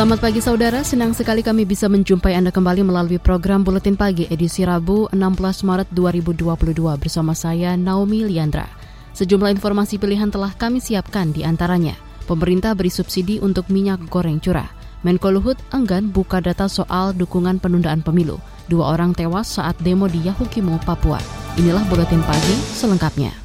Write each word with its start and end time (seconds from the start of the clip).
Selamat 0.00 0.24
pagi 0.24 0.40
saudara, 0.40 0.80
senang 0.80 1.12
sekali 1.12 1.44
kami 1.44 1.68
bisa 1.68 1.84
menjumpai 1.84 2.32
Anda 2.32 2.48
kembali 2.48 2.88
melalui 2.88 3.20
program 3.20 3.60
Buletin 3.60 4.00
Pagi 4.00 4.24
edisi 4.32 4.64
Rabu 4.64 5.12
16 5.12 5.60
Maret 5.60 5.92
2022 5.92 6.72
bersama 6.96 7.36
saya 7.36 7.76
Naomi 7.76 8.24
Liandra. 8.24 8.64
Sejumlah 9.12 9.52
informasi 9.52 10.00
pilihan 10.00 10.32
telah 10.32 10.56
kami 10.56 10.80
siapkan 10.80 11.36
di 11.36 11.44
antaranya. 11.44 12.00
Pemerintah 12.24 12.72
beri 12.72 12.88
subsidi 12.88 13.44
untuk 13.44 13.68
minyak 13.68 14.00
goreng 14.08 14.40
curah. 14.40 14.72
Menko 15.04 15.36
Luhut 15.36 15.60
enggan 15.68 16.08
buka 16.08 16.40
data 16.40 16.64
soal 16.64 17.12
dukungan 17.12 17.60
penundaan 17.60 18.00
pemilu. 18.00 18.40
Dua 18.72 18.96
orang 18.96 19.12
tewas 19.12 19.52
saat 19.52 19.76
demo 19.84 20.08
di 20.08 20.24
Yahukimo, 20.24 20.80
Papua. 20.80 21.20
Inilah 21.60 21.84
Buletin 21.92 22.24
Pagi 22.24 22.56
selengkapnya. 22.72 23.36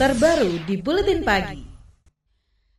Terbaru 0.00 0.64
di 0.64 0.80
Buletin 0.80 1.20
Pagi. 1.20 1.73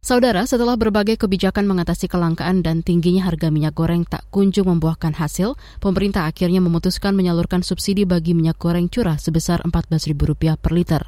Saudara, 0.06 0.46
setelah 0.46 0.78
berbagai 0.78 1.18
kebijakan 1.18 1.66
mengatasi 1.66 2.06
kelangkaan 2.06 2.62
dan 2.62 2.86
tingginya 2.86 3.26
harga 3.26 3.50
minyak 3.50 3.74
goreng 3.74 4.06
tak 4.06 4.22
kunjung 4.30 4.70
membuahkan 4.70 5.18
hasil, 5.18 5.58
pemerintah 5.82 6.30
akhirnya 6.30 6.62
memutuskan 6.62 7.18
menyalurkan 7.18 7.66
subsidi 7.66 8.06
bagi 8.06 8.38
minyak 8.38 8.62
goreng 8.62 8.86
curah 8.86 9.18
sebesar 9.18 9.66
Rp14.000 9.66 10.62
per 10.62 10.72
liter. 10.78 11.02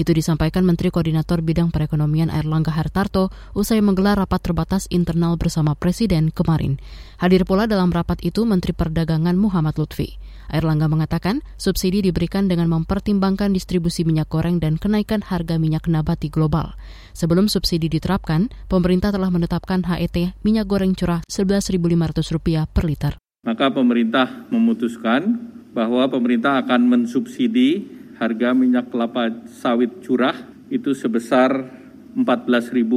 Itu 0.00 0.16
disampaikan 0.16 0.64
Menteri 0.64 0.88
Koordinator 0.88 1.44
Bidang 1.44 1.68
Perekonomian 1.68 2.32
Airlangga 2.32 2.72
Hartarto 2.72 3.28
usai 3.52 3.84
menggelar 3.84 4.16
rapat 4.16 4.40
terbatas 4.40 4.88
internal 4.88 5.36
bersama 5.36 5.76
Presiden 5.76 6.32
kemarin. 6.32 6.80
Hadir 7.20 7.44
pula 7.44 7.68
dalam 7.68 7.92
rapat 7.92 8.24
itu 8.24 8.48
Menteri 8.48 8.72
Perdagangan 8.72 9.36
Muhammad 9.36 9.76
Lutfi. 9.76 10.16
Airlangga 10.54 10.86
mengatakan 10.86 11.42
subsidi 11.58 11.98
diberikan 11.98 12.46
dengan 12.46 12.70
mempertimbangkan 12.70 13.50
distribusi 13.50 14.06
minyak 14.06 14.30
goreng 14.30 14.62
dan 14.62 14.80
kenaikan 14.80 15.20
harga 15.20 15.58
minyak 15.58 15.90
nabati 15.90 16.30
global. 16.30 16.78
Sebelum 17.10 17.50
subsidi 17.50 17.90
diterapkan, 17.90 18.37
pemerintah 18.70 19.10
telah 19.10 19.26
menetapkan 19.34 19.82
HET 19.82 20.38
minyak 20.46 20.70
goreng 20.70 20.94
curah 20.94 21.26
Rp11.500 21.26 22.70
per 22.70 22.84
liter. 22.86 23.12
Maka 23.42 23.74
pemerintah 23.74 24.46
memutuskan 24.54 25.50
bahwa 25.74 26.06
pemerintah 26.06 26.62
akan 26.62 26.86
mensubsidi 26.86 27.86
harga 28.22 28.54
minyak 28.54 28.94
kelapa 28.94 29.30
sawit 29.50 29.98
curah 30.06 30.34
itu 30.70 30.94
sebesar 30.94 31.66
Rp14.000 32.14 32.92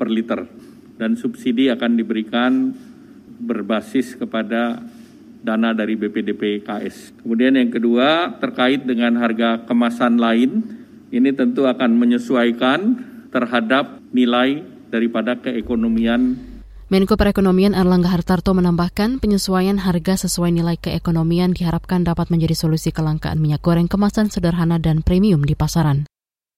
per 0.00 0.08
liter. 0.08 0.40
Dan 0.94 1.18
subsidi 1.18 1.68
akan 1.68 1.98
diberikan 1.98 2.70
berbasis 3.40 4.14
kepada 4.14 4.78
dana 5.44 5.76
dari 5.76 5.98
BPDP 5.98 6.64
KS. 6.64 7.20
Kemudian 7.20 7.60
yang 7.60 7.68
kedua 7.68 8.40
terkait 8.40 8.88
dengan 8.88 9.20
harga 9.20 9.68
kemasan 9.68 10.16
lain, 10.16 10.64
ini 11.12 11.30
tentu 11.36 11.68
akan 11.68 12.00
menyesuaikan 12.00 12.80
terhadap 13.34 13.98
nilai 14.14 14.62
daripada 14.94 15.34
keekonomian 15.34 16.54
Menko 16.94 17.18
Perekonomian 17.18 17.74
Erlangga 17.74 18.14
Hartarto 18.14 18.54
menambahkan 18.54 19.18
penyesuaian 19.18 19.82
harga 19.82 20.14
sesuai 20.14 20.54
nilai 20.54 20.78
keekonomian 20.78 21.50
diharapkan 21.50 22.06
dapat 22.06 22.30
menjadi 22.30 22.54
solusi 22.54 22.94
kelangkaan 22.94 23.42
minyak 23.42 23.66
goreng 23.66 23.90
kemasan 23.90 24.30
sederhana 24.30 24.78
dan 24.78 25.02
premium 25.02 25.42
di 25.42 25.58
pasaran. 25.58 26.06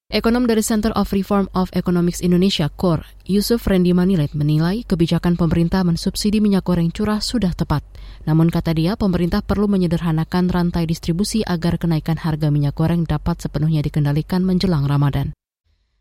Ekonom 0.07 0.47
dari 0.47 0.63
Center 0.63 0.95
of 0.95 1.11
Reform 1.11 1.51
of 1.51 1.67
Economics 1.75 2.23
Indonesia, 2.23 2.71
KOR, 2.71 3.03
Yusuf 3.27 3.67
Randy 3.67 3.91
Manilet 3.91 4.35
menilai 4.39 4.87
kebijakan 4.87 5.35
pemerintah 5.35 5.83
mensubsidi 5.83 6.39
minyak 6.39 6.63
goreng 6.63 6.95
curah 6.95 7.19
sudah 7.19 7.51
tepat. 7.55 7.83
Namun 8.23 8.47
kata 8.47 8.71
dia, 8.75 8.95
pemerintah 8.95 9.43
perlu 9.43 9.67
menyederhanakan 9.67 10.47
rantai 10.47 10.87
distribusi 10.87 11.43
agar 11.43 11.79
kenaikan 11.79 12.23
harga 12.23 12.55
minyak 12.55 12.79
goreng 12.79 13.03
dapat 13.03 13.43
sepenuhnya 13.43 13.83
dikendalikan 13.83 14.47
menjelang 14.47 14.87
Ramadan. 14.87 15.35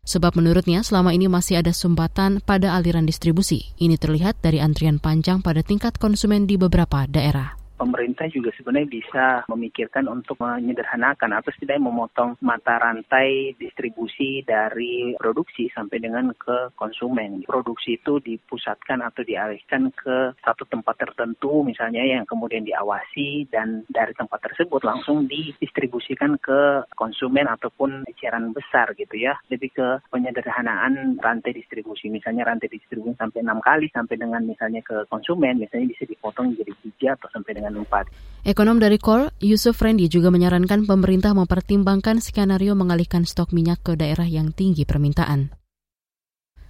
Sebab 0.06 0.38
menurutnya 0.38 0.86
selama 0.86 1.10
ini 1.10 1.26
masih 1.26 1.58
ada 1.60 1.74
sumbatan 1.74 2.38
pada 2.38 2.78
aliran 2.78 3.04
distribusi. 3.04 3.74
Ini 3.76 3.98
terlihat 3.98 4.38
dari 4.38 4.62
antrian 4.62 5.02
panjang 5.02 5.42
pada 5.42 5.66
tingkat 5.66 5.98
konsumen 5.98 6.46
di 6.46 6.54
beberapa 6.54 7.10
daerah 7.10 7.65
pemerintah 7.76 8.26
juga 8.32 8.50
sebenarnya 8.56 8.88
bisa 8.88 9.26
memikirkan 9.48 10.08
untuk 10.08 10.40
menyederhanakan 10.40 11.36
atau 11.36 11.52
setidaknya 11.52 11.88
memotong 11.88 12.40
mata 12.40 12.80
rantai 12.80 13.52
distribusi 13.60 14.42
dari 14.42 15.14
produksi 15.16 15.68
sampai 15.72 16.00
dengan 16.00 16.32
ke 16.36 16.72
konsumen. 16.74 17.44
Produksi 17.44 18.00
itu 18.00 18.18
dipusatkan 18.20 19.04
atau 19.04 19.22
dialihkan 19.22 19.92
ke 19.92 20.32
satu 20.42 20.64
tempat 20.68 20.96
tertentu 21.00 21.62
misalnya 21.62 22.02
yang 22.02 22.24
kemudian 22.24 22.64
diawasi 22.64 23.48
dan 23.52 23.84
dari 23.92 24.16
tempat 24.16 24.40
tersebut 24.42 24.82
langsung 24.82 25.28
didistribusikan 25.28 26.40
ke 26.40 26.84
konsumen 26.96 27.46
ataupun 27.46 28.08
eceran 28.08 28.50
besar 28.56 28.92
gitu 28.96 29.16
ya. 29.16 29.36
Lebih 29.52 29.70
ke 29.72 29.88
penyederhanaan 30.10 31.20
rantai 31.20 31.52
distribusi. 31.52 32.08
Misalnya 32.08 32.48
rantai 32.48 32.72
distribusi 32.72 33.14
sampai 33.16 33.44
enam 33.44 33.60
kali 33.60 33.86
sampai 33.92 34.16
dengan 34.16 34.42
misalnya 34.44 34.80
ke 34.80 35.04
konsumen 35.12 35.60
misalnya 35.60 35.92
bisa 35.92 36.04
dipotong 36.06 36.54
jadi 36.56 36.72
tiga 36.82 37.08
atau 37.18 37.28
sampai 37.32 37.52
dengan 37.56 37.65
dengan 37.66 37.82
empat. 37.82 38.06
Ekonom 38.46 38.78
dari 38.78 39.02
KOR, 39.02 39.34
Yusuf 39.42 39.82
Rendi 39.82 40.06
juga 40.06 40.30
menyarankan 40.30 40.86
pemerintah 40.86 41.34
mempertimbangkan 41.34 42.22
skenario 42.22 42.78
mengalihkan 42.78 43.26
stok 43.26 43.50
minyak 43.50 43.82
ke 43.82 43.98
daerah 43.98 44.30
yang 44.30 44.54
tinggi 44.54 44.86
permintaan. 44.86 45.50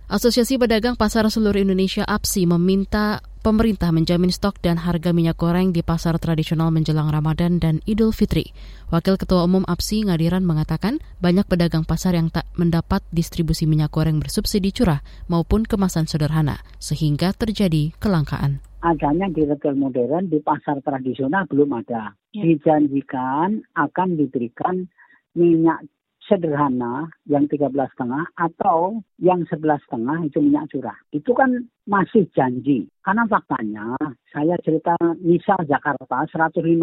Asosiasi 0.07 0.57
Pedagang 0.57 0.97
Pasar 0.97 1.27
Seluruh 1.29 1.59
Indonesia 1.61 2.07
APSI 2.07 2.47
meminta 2.47 3.21
pemerintah 3.43 3.91
menjamin 3.91 4.31
stok 4.31 4.63
dan 4.63 4.79
harga 4.79 5.11
minyak 5.11 5.35
goreng 5.35 5.75
di 5.75 5.83
pasar 5.83 6.17
tradisional 6.23 6.71
menjelang 6.71 7.11
Ramadan 7.11 7.59
dan 7.59 7.83
Idul 7.91 8.15
Fitri. 8.15 8.55
Wakil 8.95 9.19
Ketua 9.19 9.43
Umum 9.45 9.67
APSI 9.67 10.07
Ngadiran 10.07 10.47
mengatakan 10.47 11.03
banyak 11.19 11.45
pedagang 11.51 11.83
pasar 11.83 12.15
yang 12.15 12.31
tak 12.31 12.47
mendapat 12.55 13.03
distribusi 13.11 13.67
minyak 13.67 13.91
goreng 13.91 14.23
bersubsidi 14.23 14.71
curah 14.71 15.03
maupun 15.27 15.67
kemasan 15.67 16.07
sederhana, 16.07 16.63
sehingga 16.79 17.35
terjadi 17.35 17.93
kelangkaan 17.99 18.63
adanya 18.87 19.27
di 19.27 19.43
retail 19.43 19.75
modern 19.75 20.31
di 20.31 20.39
pasar 20.39 20.79
tradisional 20.87 21.51
belum 21.51 21.75
ada. 21.83 22.15
Ya. 22.31 22.43
Dijanjikan 22.47 23.67
akan 23.75 24.09
diberikan 24.15 24.87
minyak 25.35 25.83
sederhana 26.27 27.07
yang 27.27 27.47
tiga 27.47 27.71
belas 27.71 27.91
setengah 27.95 28.27
atau 28.35 29.03
yang 29.23 29.47
sebelas 29.47 29.79
setengah 29.87 30.27
itu 30.27 30.43
minyak 30.43 30.67
curah. 30.71 30.99
Itu 31.15 31.35
kan 31.35 31.71
masih 31.87 32.27
janji. 32.35 32.91
Karena 33.03 33.27
faktanya, 33.31 33.95
saya 34.35 34.59
cerita 34.63 34.99
misal 35.23 35.63
Jakarta 35.71 36.27
153 36.27 36.83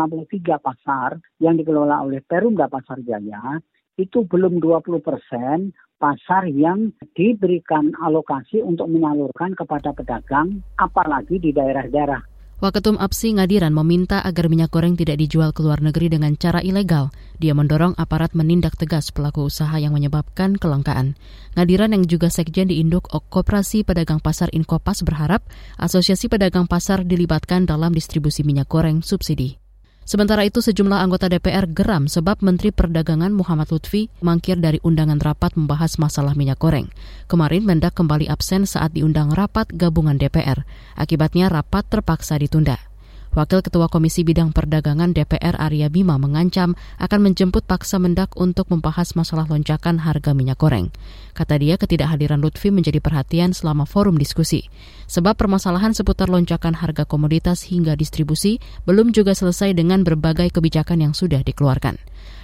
pasar 0.63 1.19
yang 1.43 1.59
dikelola 1.59 2.07
oleh 2.07 2.23
Perumda 2.23 2.71
Pasar 2.71 3.03
Jaya, 3.03 3.59
itu 3.97 4.25
belum 4.25 4.57
20 4.57 5.01
persen 5.01 5.71
pasar 6.01 6.49
yang 6.51 6.91
diberikan 7.15 7.95
alokasi 8.03 8.59
untuk 8.59 8.91
menyalurkan 8.91 9.55
kepada 9.55 9.95
pedagang, 9.95 10.59
apalagi 10.75 11.39
di 11.39 11.55
daerah-daerah 11.55 12.33
Waketum 12.63 12.95
APSI 12.95 13.35
Ngadiran 13.35 13.75
meminta 13.75 14.23
agar 14.23 14.47
minyak 14.47 14.71
goreng 14.71 14.95
tidak 14.95 15.19
dijual 15.19 15.51
ke 15.51 15.59
luar 15.59 15.83
negeri 15.83 16.07
dengan 16.07 16.31
cara 16.39 16.63
ilegal. 16.63 17.11
Dia 17.35 17.51
mendorong 17.51 17.91
aparat 17.99 18.31
menindak 18.39 18.79
tegas 18.79 19.11
pelaku 19.11 19.51
usaha 19.51 19.75
yang 19.75 19.91
menyebabkan 19.91 20.55
kelangkaan. 20.55 21.19
Ngadiran 21.59 21.91
yang 21.91 22.07
juga 22.07 22.31
sekjen 22.31 22.71
di 22.71 22.79
Induk 22.79 23.11
Koperasi 23.11 23.83
Pedagang 23.83 24.23
Pasar 24.23 24.47
Inkopas 24.55 25.03
berharap 25.03 25.43
Asosiasi 25.75 26.31
Pedagang 26.31 26.71
Pasar 26.71 27.03
dilibatkan 27.03 27.67
dalam 27.67 27.91
distribusi 27.91 28.47
minyak 28.47 28.71
goreng 28.71 29.03
subsidi. 29.03 29.62
Sementara 30.03 30.43
itu 30.43 30.59
sejumlah 30.59 30.99
anggota 30.99 31.31
DPR 31.31 31.63
geram 31.71 32.11
sebab 32.11 32.43
Menteri 32.43 32.75
Perdagangan 32.75 33.31
Muhammad 33.31 33.71
Lutfi 33.71 34.11
mangkir 34.19 34.59
dari 34.59 34.77
undangan 34.83 35.17
rapat 35.23 35.55
membahas 35.55 35.95
masalah 35.95 36.35
minyak 36.35 36.59
goreng. 36.59 36.91
Kemarin 37.31 37.63
Mendak 37.63 37.95
kembali 37.95 38.27
absen 38.27 38.67
saat 38.67 38.91
diundang 38.91 39.31
rapat 39.31 39.71
gabungan 39.71 40.19
DPR. 40.19 40.67
Akibatnya 40.99 41.47
rapat 41.47 41.87
terpaksa 41.87 42.35
ditunda. 42.35 42.92
Wakil 43.33 43.65
Ketua 43.65 43.89
Komisi 43.89 44.21
Bidang 44.21 44.53
Perdagangan 44.53 45.09
DPR 45.09 45.57
Arya 45.57 45.89
Bima 45.89 46.21
mengancam 46.21 46.77
akan 47.01 47.19
menjemput 47.25 47.65
paksa 47.65 47.97
mendak 47.97 48.29
untuk 48.37 48.69
membahas 48.69 49.17
masalah 49.17 49.49
lonjakan 49.49 49.97
harga 49.97 50.37
minyak 50.37 50.61
goreng. 50.61 50.93
Kata 51.33 51.57
dia 51.57 51.81
ketidakhadiran 51.81 52.37
Lutfi 52.37 52.69
menjadi 52.69 53.01
perhatian 53.01 53.57
selama 53.57 53.89
forum 53.89 54.21
diskusi. 54.21 54.69
Sebab 55.09 55.33
permasalahan 55.33 55.97
seputar 55.97 56.29
lonjakan 56.29 56.77
harga 56.77 57.09
komoditas 57.09 57.65
hingga 57.65 57.97
distribusi 57.97 58.61
belum 58.85 59.09
juga 59.09 59.33
selesai 59.33 59.73
dengan 59.73 60.05
berbagai 60.05 60.53
kebijakan 60.53 61.09
yang 61.09 61.13
sudah 61.17 61.41
dikeluarkan. 61.41 61.97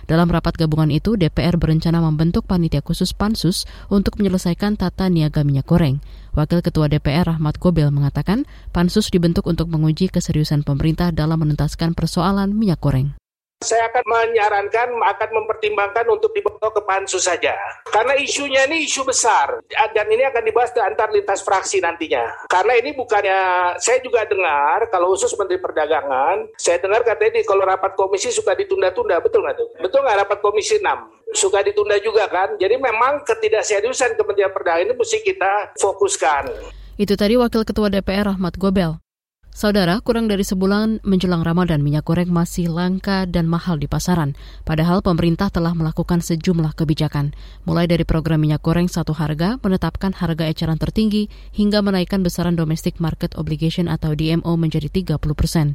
Dalam 0.09 0.25
rapat 0.33 0.57
gabungan 0.57 0.89
itu, 0.89 1.13
DPR 1.13 1.61
berencana 1.61 2.01
membentuk 2.01 2.49
panitia 2.49 2.81
khusus 2.81 3.13
pansus 3.13 3.69
untuk 3.93 4.17
menyelesaikan 4.17 4.73
tata 4.73 5.05
niaga 5.05 5.45
minyak 5.45 5.69
goreng. 5.69 6.01
Wakil 6.33 6.65
Ketua 6.65 6.89
DPR 6.89 7.29
Rahmat 7.29 7.61
Gobel 7.61 7.93
mengatakan, 7.93 8.49
pansus 8.73 9.13
dibentuk 9.13 9.45
untuk 9.45 9.69
menguji 9.69 10.09
keseriusan 10.09 10.65
pemerintah 10.65 11.13
dalam 11.13 11.45
menuntaskan 11.45 11.93
persoalan 11.93 12.57
minyak 12.57 12.81
goreng. 12.81 13.13
Saya 13.59 13.91
akan 13.91 14.07
menyarankan, 14.07 14.87
akan 15.03 15.29
mempertimbangkan 15.35 16.07
untuk 16.07 16.31
dibawa 16.31 16.71
ke 16.71 16.79
pansus 16.87 17.27
saja. 17.27 17.51
Karena 17.91 18.15
isunya 18.15 18.63
ini 18.71 18.87
isu 18.87 19.03
besar, 19.03 19.59
dan 19.67 20.07
ini 20.07 20.23
akan 20.23 20.47
dibahas 20.47 20.71
di 20.71 20.79
antar 20.79 21.11
lintas 21.11 21.43
fraksi 21.43 21.83
nantinya. 21.83 22.47
Karena 22.47 22.79
ini 22.79 22.95
bukannya, 22.95 23.75
saya 23.83 23.99
juga 23.99 24.23
dengar, 24.31 24.87
kalau 24.87 25.11
khusus 25.11 25.35
Menteri 25.35 25.59
Perdagangan, 25.59 26.47
saya 26.55 26.79
dengar 26.79 27.03
katanya 27.03 27.35
di, 27.35 27.43
kalau 27.43 27.67
rapat 27.67 27.99
komisi 27.99 28.31
suka 28.31 28.55
ditunda-tunda, 28.55 29.19
betul 29.19 29.43
nggak 29.43 29.59
tuh? 29.59 29.67
Betul 29.83 30.07
nggak 30.07 30.17
rapat 30.23 30.39
komisi 30.39 30.79
6? 30.79 31.35
Suka 31.35 31.59
ditunda 31.59 31.99
juga 31.99 32.31
kan? 32.31 32.55
Jadi 32.55 32.79
memang 32.79 33.27
ketidakseriusan 33.27 34.15
Kementerian 34.15 34.55
Perdagangan 34.55 34.87
ini 34.87 34.93
mesti 34.95 35.19
kita 35.19 35.75
fokuskan. 35.75 36.47
Itu 36.95 37.19
tadi 37.19 37.35
Wakil 37.35 37.67
Ketua 37.67 37.91
DPR 37.91 38.39
Ahmad 38.39 38.55
Gobel. 38.55 39.03
Saudara, 39.49 39.97
kurang 40.05 40.29
dari 40.29 40.45
sebulan 40.45 41.01
menjelang 41.01 41.41
Ramadan, 41.41 41.81
minyak 41.81 42.05
goreng 42.05 42.29
masih 42.29 42.69
langka 42.69 43.25
dan 43.25 43.49
mahal 43.49 43.81
di 43.81 43.89
pasaran. 43.89 44.37
Padahal 44.61 45.01
pemerintah 45.01 45.49
telah 45.49 45.73
melakukan 45.73 46.21
sejumlah 46.21 46.77
kebijakan, 46.77 47.33
mulai 47.65 47.89
dari 47.89 48.05
program 48.05 48.45
minyak 48.45 48.61
goreng 48.61 48.85
satu 48.85 49.17
harga, 49.17 49.57
menetapkan 49.65 50.13
harga 50.13 50.45
eceran 50.45 50.77
tertinggi, 50.77 51.33
hingga 51.49 51.81
menaikkan 51.81 52.21
besaran 52.21 52.53
domestic 52.53 53.01
market 53.01 53.33
obligation 53.41 53.89
atau 53.89 54.13
DMO 54.13 54.53
menjadi 54.53 54.85
30 54.85 55.17
persen. 55.33 55.73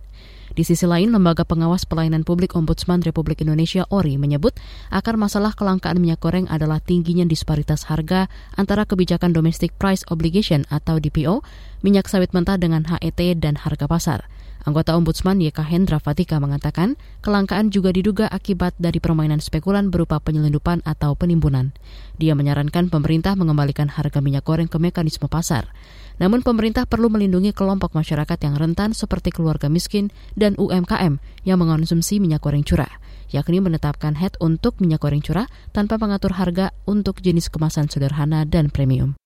Di 0.52 0.60
sisi 0.60 0.84
lain, 0.84 1.08
Lembaga 1.08 1.48
Pengawas 1.48 1.88
Pelayanan 1.88 2.28
Publik 2.28 2.52
Ombudsman 2.52 3.00
Republik 3.00 3.40
Indonesia 3.40 3.88
ORI 3.88 4.20
menyebut 4.20 4.52
akar 4.92 5.16
masalah 5.16 5.56
kelangkaan 5.56 5.96
minyak 5.96 6.20
goreng 6.20 6.44
adalah 6.52 6.84
tingginya 6.84 7.24
disparitas 7.24 7.88
harga 7.88 8.28
antara 8.60 8.84
kebijakan 8.84 9.32
Domestic 9.32 9.72
Price 9.80 10.04
Obligation 10.12 10.68
atau 10.68 11.00
DPO, 11.00 11.40
minyak 11.80 12.12
sawit 12.12 12.36
mentah 12.36 12.60
dengan 12.60 12.84
HET 12.84 13.40
dan 13.40 13.56
harga 13.56 13.88
pasar. 13.88 14.20
Anggota 14.64 14.96
Ombudsman 14.96 15.44
YK 15.44 15.60
Hendra 15.60 16.00
Fatika 16.00 16.40
mengatakan, 16.40 16.96
kelangkaan 17.20 17.68
juga 17.68 17.92
diduga 17.92 18.32
akibat 18.32 18.72
dari 18.80 18.96
permainan 18.96 19.36
spekulan 19.36 19.92
berupa 19.92 20.16
penyelundupan 20.24 20.80
atau 20.88 21.12
penimbunan. 21.12 21.76
Dia 22.16 22.32
menyarankan 22.32 22.88
pemerintah 22.88 23.36
mengembalikan 23.36 23.92
harga 23.92 24.24
minyak 24.24 24.48
goreng 24.48 24.64
ke 24.64 24.80
mekanisme 24.80 25.28
pasar. 25.28 25.68
Namun 26.22 26.46
pemerintah 26.46 26.86
perlu 26.86 27.10
melindungi 27.10 27.50
kelompok 27.50 27.94
masyarakat 27.98 28.38
yang 28.42 28.54
rentan 28.54 28.94
seperti 28.94 29.34
keluarga 29.34 29.66
miskin 29.66 30.14
dan 30.38 30.54
UMKM 30.54 31.18
yang 31.42 31.58
mengonsumsi 31.58 32.22
minyak 32.22 32.46
goreng 32.46 32.62
curah, 32.62 32.90
yakni 33.34 33.58
menetapkan 33.58 34.14
head 34.14 34.38
untuk 34.38 34.78
minyak 34.78 35.02
goreng 35.02 35.22
curah 35.22 35.50
tanpa 35.74 35.98
mengatur 35.98 36.38
harga 36.38 36.70
untuk 36.86 37.18
jenis 37.18 37.50
kemasan 37.50 37.90
sederhana 37.90 38.46
dan 38.46 38.70
premium. 38.70 39.18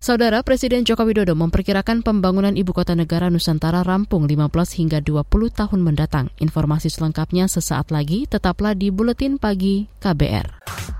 Saudara 0.00 0.40
Presiden 0.40 0.88
Joko 0.88 1.04
Widodo 1.04 1.36
memperkirakan 1.36 2.00
pembangunan 2.00 2.56
ibu 2.56 2.72
kota 2.72 2.96
negara 2.96 3.28
Nusantara 3.28 3.84
rampung 3.84 4.24
15 4.24 4.48
hingga 4.80 5.04
20 5.04 5.28
tahun 5.52 5.80
mendatang. 5.84 6.32
Informasi 6.40 6.88
selengkapnya 6.88 7.52
sesaat 7.52 7.92
lagi, 7.92 8.24
tetaplah 8.24 8.72
di 8.72 8.88
Buletin 8.88 9.36
Pagi 9.36 9.92
KBR. 10.00 10.99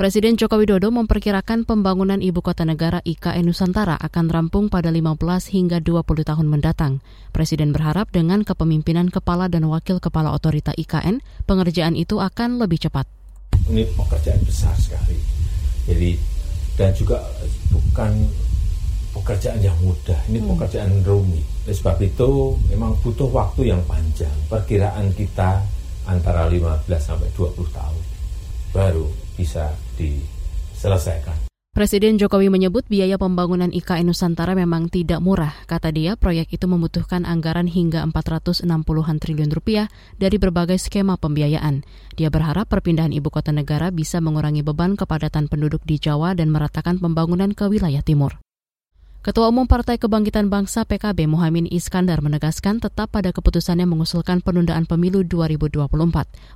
Presiden 0.00 0.40
Joko 0.40 0.56
Widodo 0.56 0.88
memperkirakan 0.88 1.68
pembangunan 1.68 2.24
ibu 2.24 2.40
kota 2.40 2.64
negara 2.64 3.04
IKN 3.04 3.44
Nusantara 3.44 4.00
akan 4.00 4.32
rampung 4.32 4.72
pada 4.72 4.88
15 4.88 5.12
hingga 5.52 5.76
20 5.84 6.24
tahun 6.24 6.48
mendatang. 6.48 7.04
Presiden 7.36 7.76
berharap 7.76 8.08
dengan 8.08 8.40
kepemimpinan 8.40 9.12
kepala 9.12 9.52
dan 9.52 9.68
wakil 9.68 10.00
kepala 10.00 10.32
otorita 10.32 10.72
IKN, 10.72 11.20
pengerjaan 11.44 12.00
itu 12.00 12.16
akan 12.16 12.56
lebih 12.56 12.80
cepat. 12.80 13.04
Ini 13.68 13.92
pekerjaan 13.92 14.40
besar 14.40 14.72
sekali. 14.80 15.20
Jadi 15.84 16.16
dan 16.80 16.96
juga 16.96 17.20
bukan 17.68 18.24
pekerjaan 19.20 19.60
yang 19.60 19.76
mudah, 19.84 20.16
ini 20.32 20.40
hmm. 20.40 20.48
pekerjaan 20.56 20.96
rumit. 21.04 21.44
Oleh 21.68 21.76
sebab 21.76 22.00
itu 22.00 22.56
memang 22.72 22.96
butuh 23.04 23.28
waktu 23.28 23.68
yang 23.68 23.84
panjang. 23.84 24.32
Perkiraan 24.48 25.12
kita 25.12 25.60
antara 26.08 26.48
15 26.48 26.88
sampai 26.88 27.28
20 27.36 27.52
tahun 27.68 28.00
baru 28.70 29.06
bisa 29.34 29.74
diselesaikan. 30.00 31.50
Presiden 31.70 32.18
Jokowi 32.18 32.50
menyebut 32.50 32.82
biaya 32.90 33.14
pembangunan 33.14 33.70
IKN 33.70 34.10
Nusantara 34.10 34.58
memang 34.58 34.90
tidak 34.90 35.22
murah. 35.22 35.54
Kata 35.70 35.94
dia, 35.94 36.18
proyek 36.18 36.50
itu 36.58 36.66
membutuhkan 36.66 37.22
anggaran 37.22 37.70
hingga 37.70 38.02
460-an 38.10 39.16
triliun 39.22 39.54
rupiah 39.54 39.86
dari 40.18 40.34
berbagai 40.42 40.82
skema 40.82 41.14
pembiayaan. 41.14 41.86
Dia 42.18 42.26
berharap 42.26 42.66
perpindahan 42.66 43.14
ibu 43.14 43.30
kota 43.30 43.54
negara 43.54 43.94
bisa 43.94 44.18
mengurangi 44.18 44.66
beban 44.66 44.98
kepadatan 44.98 45.46
penduduk 45.46 45.86
di 45.86 46.02
Jawa 46.02 46.34
dan 46.34 46.50
meratakan 46.50 46.98
pembangunan 46.98 47.54
ke 47.54 47.70
wilayah 47.70 48.02
timur. 48.02 48.42
Ketua 49.20 49.52
Umum 49.52 49.68
Partai 49.68 50.00
Kebangkitan 50.00 50.48
Bangsa 50.48 50.88
PKB 50.88 51.28
Muhammad 51.28 51.68
Iskandar 51.68 52.24
menegaskan 52.24 52.80
tetap 52.80 53.12
pada 53.12 53.36
keputusannya 53.36 53.84
mengusulkan 53.84 54.40
penundaan 54.40 54.88
pemilu 54.88 55.28
2024. 55.28 55.92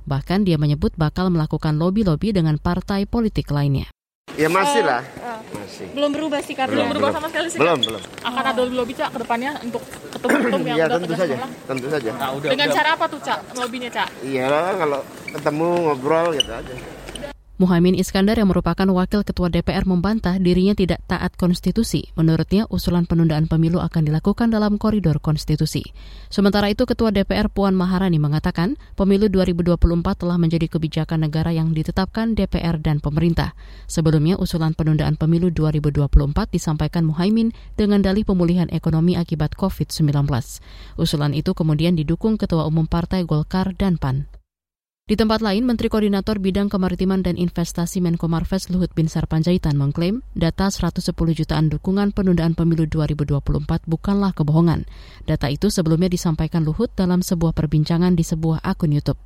Bahkan 0.09 0.39
dia 0.49 0.57
menyebut 0.57 0.89
bakal 0.97 1.29
melakukan 1.29 1.77
lobi-lobi 1.77 2.33
dengan 2.33 2.57
partai 2.57 3.05
politik 3.05 3.53
lainnya. 3.53 3.85
Ya 4.33 4.49
masih 4.49 4.81
lah. 4.81 5.05
Uh, 5.13 5.37
uh, 5.37 5.39
masih. 5.61 5.93
Belum 5.93 6.09
berubah 6.09 6.41
sih 6.41 6.57
karena 6.57 6.89
belum, 6.89 6.97
berubah 6.97 7.13
sama 7.13 7.29
sekali 7.29 7.47
sih. 7.53 7.61
Belum, 7.61 7.77
belum. 7.85 8.01
Akan 8.25 8.43
ada 8.49 8.61
lobby 8.65 8.97
Cak 8.97 9.13
ke 9.13 9.17
depannya 9.21 9.51
untuk 9.61 9.85
ketum-ketum 9.85 10.61
yang 10.73 10.77
ya, 10.81 10.85
tentu 10.89 11.13
saja. 11.13 11.35
Tentu 11.69 11.87
saja. 11.93 12.09
Nah, 12.17 12.29
udah, 12.33 12.49
Dengan 12.49 12.67
udah. 12.73 12.77
cara 12.81 12.89
apa 12.97 13.05
tuh 13.05 13.21
Cak 13.21 13.39
lobinya 13.61 13.89
Cak? 13.93 14.09
Iya 14.25 14.73
kalau 14.73 15.05
ketemu 15.37 15.67
ngobrol 15.85 16.33
gitu 16.33 16.49
aja. 16.49 16.73
Muhammad 17.55 17.95
Iskandar 17.95 18.35
yang 18.35 18.51
merupakan 18.51 18.83
wakil 18.91 19.23
ketua 19.23 19.47
DPR 19.47 19.87
membantah 19.87 20.35
dirinya 20.43 20.75
tidak 20.75 20.99
taat 21.07 21.39
konstitusi. 21.39 22.11
Menurutnya, 22.19 22.67
usulan 22.67 23.07
penundaan 23.07 23.47
pemilu 23.47 23.79
akan 23.79 24.11
dilakukan 24.11 24.51
dalam 24.51 24.75
koridor 24.75 25.23
konstitusi. 25.23 25.95
Sementara 26.27 26.67
itu, 26.67 26.83
Ketua 26.83 27.15
DPR 27.15 27.47
Puan 27.47 27.71
Maharani 27.71 28.19
mengatakan 28.19 28.75
pemilu 28.99 29.31
2024 29.31 29.79
telah 30.19 30.35
menjadi 30.35 30.67
kebijakan 30.67 31.23
negara 31.23 31.55
yang 31.55 31.71
ditetapkan 31.71 32.35
DPR 32.35 32.75
dan 32.75 32.99
pemerintah. 32.99 33.55
Sebelumnya, 33.87 34.35
usulan 34.35 34.75
penundaan 34.75 35.15
pemilu 35.15 35.47
2024 35.47 36.51
disampaikan 36.51 37.07
Muhaimin 37.07 37.55
dengan 37.79 38.03
dalih 38.03 38.27
pemulihan 38.27 38.67
ekonomi 38.67 39.15
akibat 39.15 39.55
COVID-19. 39.55 40.27
Usulan 40.99 41.31
itu 41.31 41.55
kemudian 41.55 41.95
didukung 41.95 42.35
Ketua 42.35 42.67
Umum 42.67 42.83
Partai 42.83 43.23
Golkar 43.23 43.71
dan 43.79 43.95
PAN. 43.95 44.27
Di 45.05 45.13
tempat 45.13 45.37
lain, 45.37 45.69
Menteri 45.69 45.85
Koordinator 45.85 46.41
Bidang 46.41 46.65
Kemaritiman 46.65 47.21
dan 47.21 47.37
Investasi 47.37 48.01
Menko 48.01 48.25
Marves 48.25 48.73
Luhut 48.73 48.89
Bin 48.97 49.05
Sarpanjaitan 49.05 49.77
mengklaim 49.77 50.25
data 50.33 50.65
110 50.65 51.13
jutaan 51.13 51.69
dukungan 51.69 52.09
penundaan 52.09 52.57
pemilu 52.57 52.89
2024 52.89 53.85
bukanlah 53.85 54.33
kebohongan. 54.33 54.89
Data 55.29 55.45
itu 55.53 55.69
sebelumnya 55.69 56.09
disampaikan 56.09 56.65
Luhut 56.65 56.89
dalam 56.97 57.21
sebuah 57.21 57.53
perbincangan 57.53 58.17
di 58.17 58.25
sebuah 58.25 58.65
akun 58.65 58.97
YouTube. 58.97 59.21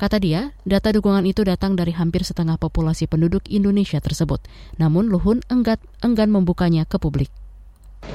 Kata 0.00 0.16
dia, 0.16 0.56
data 0.64 0.96
dukungan 0.96 1.28
itu 1.28 1.44
datang 1.44 1.76
dari 1.76 1.92
hampir 1.92 2.24
setengah 2.24 2.56
populasi 2.56 3.04
penduduk 3.04 3.44
Indonesia 3.52 4.00
tersebut. 4.00 4.40
Namun 4.80 5.12
Luhut 5.12 5.44
enggan, 5.52 5.76
enggan 6.00 6.32
membukanya 6.32 6.88
ke 6.88 6.96
publik. 6.96 7.28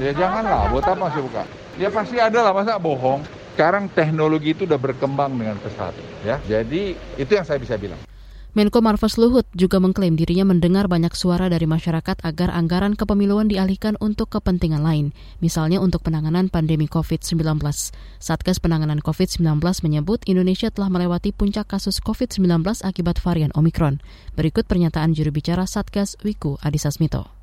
Ya 0.01 0.17
janganlah, 0.17 0.65
buat 0.73 0.81
apa 0.89 1.13
sih 1.13 1.21
buka? 1.21 1.45
Ya 1.77 1.93
pasti 1.93 2.17
ada 2.17 2.41
lah, 2.41 2.57
masa 2.57 2.81
bohong? 2.81 3.42
Sekarang 3.53 3.87
teknologi 3.93 4.57
itu 4.57 4.65
sudah 4.65 4.81
berkembang 4.81 5.37
dengan 5.37 5.61
pesat 5.61 5.93
ya. 6.25 6.41
Jadi 6.49 6.97
itu 7.21 7.31
yang 7.31 7.45
saya 7.45 7.61
bisa 7.61 7.77
bilang. 7.77 8.01
Menko 8.53 8.85
Marves 8.85 9.17
Luhut 9.17 9.49
juga 9.57 9.81
mengklaim 9.81 10.13
dirinya 10.13 10.45
mendengar 10.45 10.85
banyak 10.85 11.09
suara 11.17 11.49
dari 11.49 11.65
masyarakat 11.65 12.21
agar 12.21 12.53
anggaran 12.53 12.93
kepemiluan 12.93 13.49
dialihkan 13.49 13.97
untuk 13.97 14.29
kepentingan 14.29 14.85
lain, 14.85 15.09
misalnya 15.41 15.81
untuk 15.81 16.05
penanganan 16.05 16.53
pandemi 16.53 16.85
COVID-19. 16.85 17.41
Satgas 18.21 18.61
Penanganan 18.61 19.01
COVID-19 19.01 19.57
menyebut 19.81 20.21
Indonesia 20.29 20.69
telah 20.69 20.93
melewati 20.93 21.33
puncak 21.33 21.65
kasus 21.65 21.97
COVID-19 21.97 22.85
akibat 22.85 23.17
varian 23.25 23.49
Omikron. 23.57 24.05
Berikut 24.37 24.69
pernyataan 24.69 25.17
juru 25.17 25.33
bicara 25.33 25.65
Satgas 25.65 26.13
Wiku 26.21 26.61
Adhisa 26.61 26.93
Smito. 26.93 27.42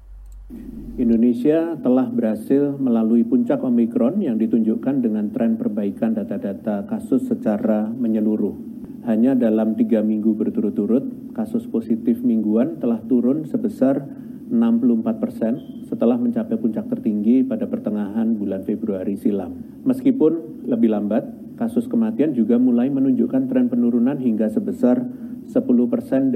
Indonesia 1.00 1.80
telah 1.80 2.12
berhasil 2.12 2.76
melalui 2.76 3.25
puncak 3.25 3.64
Omikron 3.64 4.21
yang 4.21 4.37
ditunjukkan 4.37 5.00
dengan 5.00 5.33
tren 5.33 5.57
perbaikan 5.57 6.12
data-data 6.12 6.85
kasus 6.85 7.25
secara 7.25 7.88
menyeluruh. 7.88 8.52
Hanya 9.09 9.33
dalam 9.33 9.80
tiga 9.80 10.04
minggu 10.04 10.37
berturut-turut, 10.37 11.33
kasus 11.33 11.64
positif 11.64 12.21
mingguan 12.21 12.76
telah 12.85 13.00
turun 13.00 13.49
sebesar 13.49 14.04
64 14.52 15.23
persen 15.23 15.52
setelah 15.88 16.21
mencapai 16.21 16.61
puncak 16.61 16.85
tertinggi 16.90 17.49
pada 17.49 17.64
pertengahan 17.64 18.37
bulan 18.37 18.61
Februari 18.69 19.16
silam. 19.16 19.80
Meskipun 19.88 20.66
lebih 20.69 20.92
lambat, 20.92 21.57
kasus 21.57 21.88
kematian 21.88 22.37
juga 22.37 22.61
mulai 22.61 22.92
menunjukkan 22.92 23.49
tren 23.49 23.73
penurunan 23.73 24.21
hingga 24.21 24.52
sebesar 24.52 25.00
10% 25.49 25.57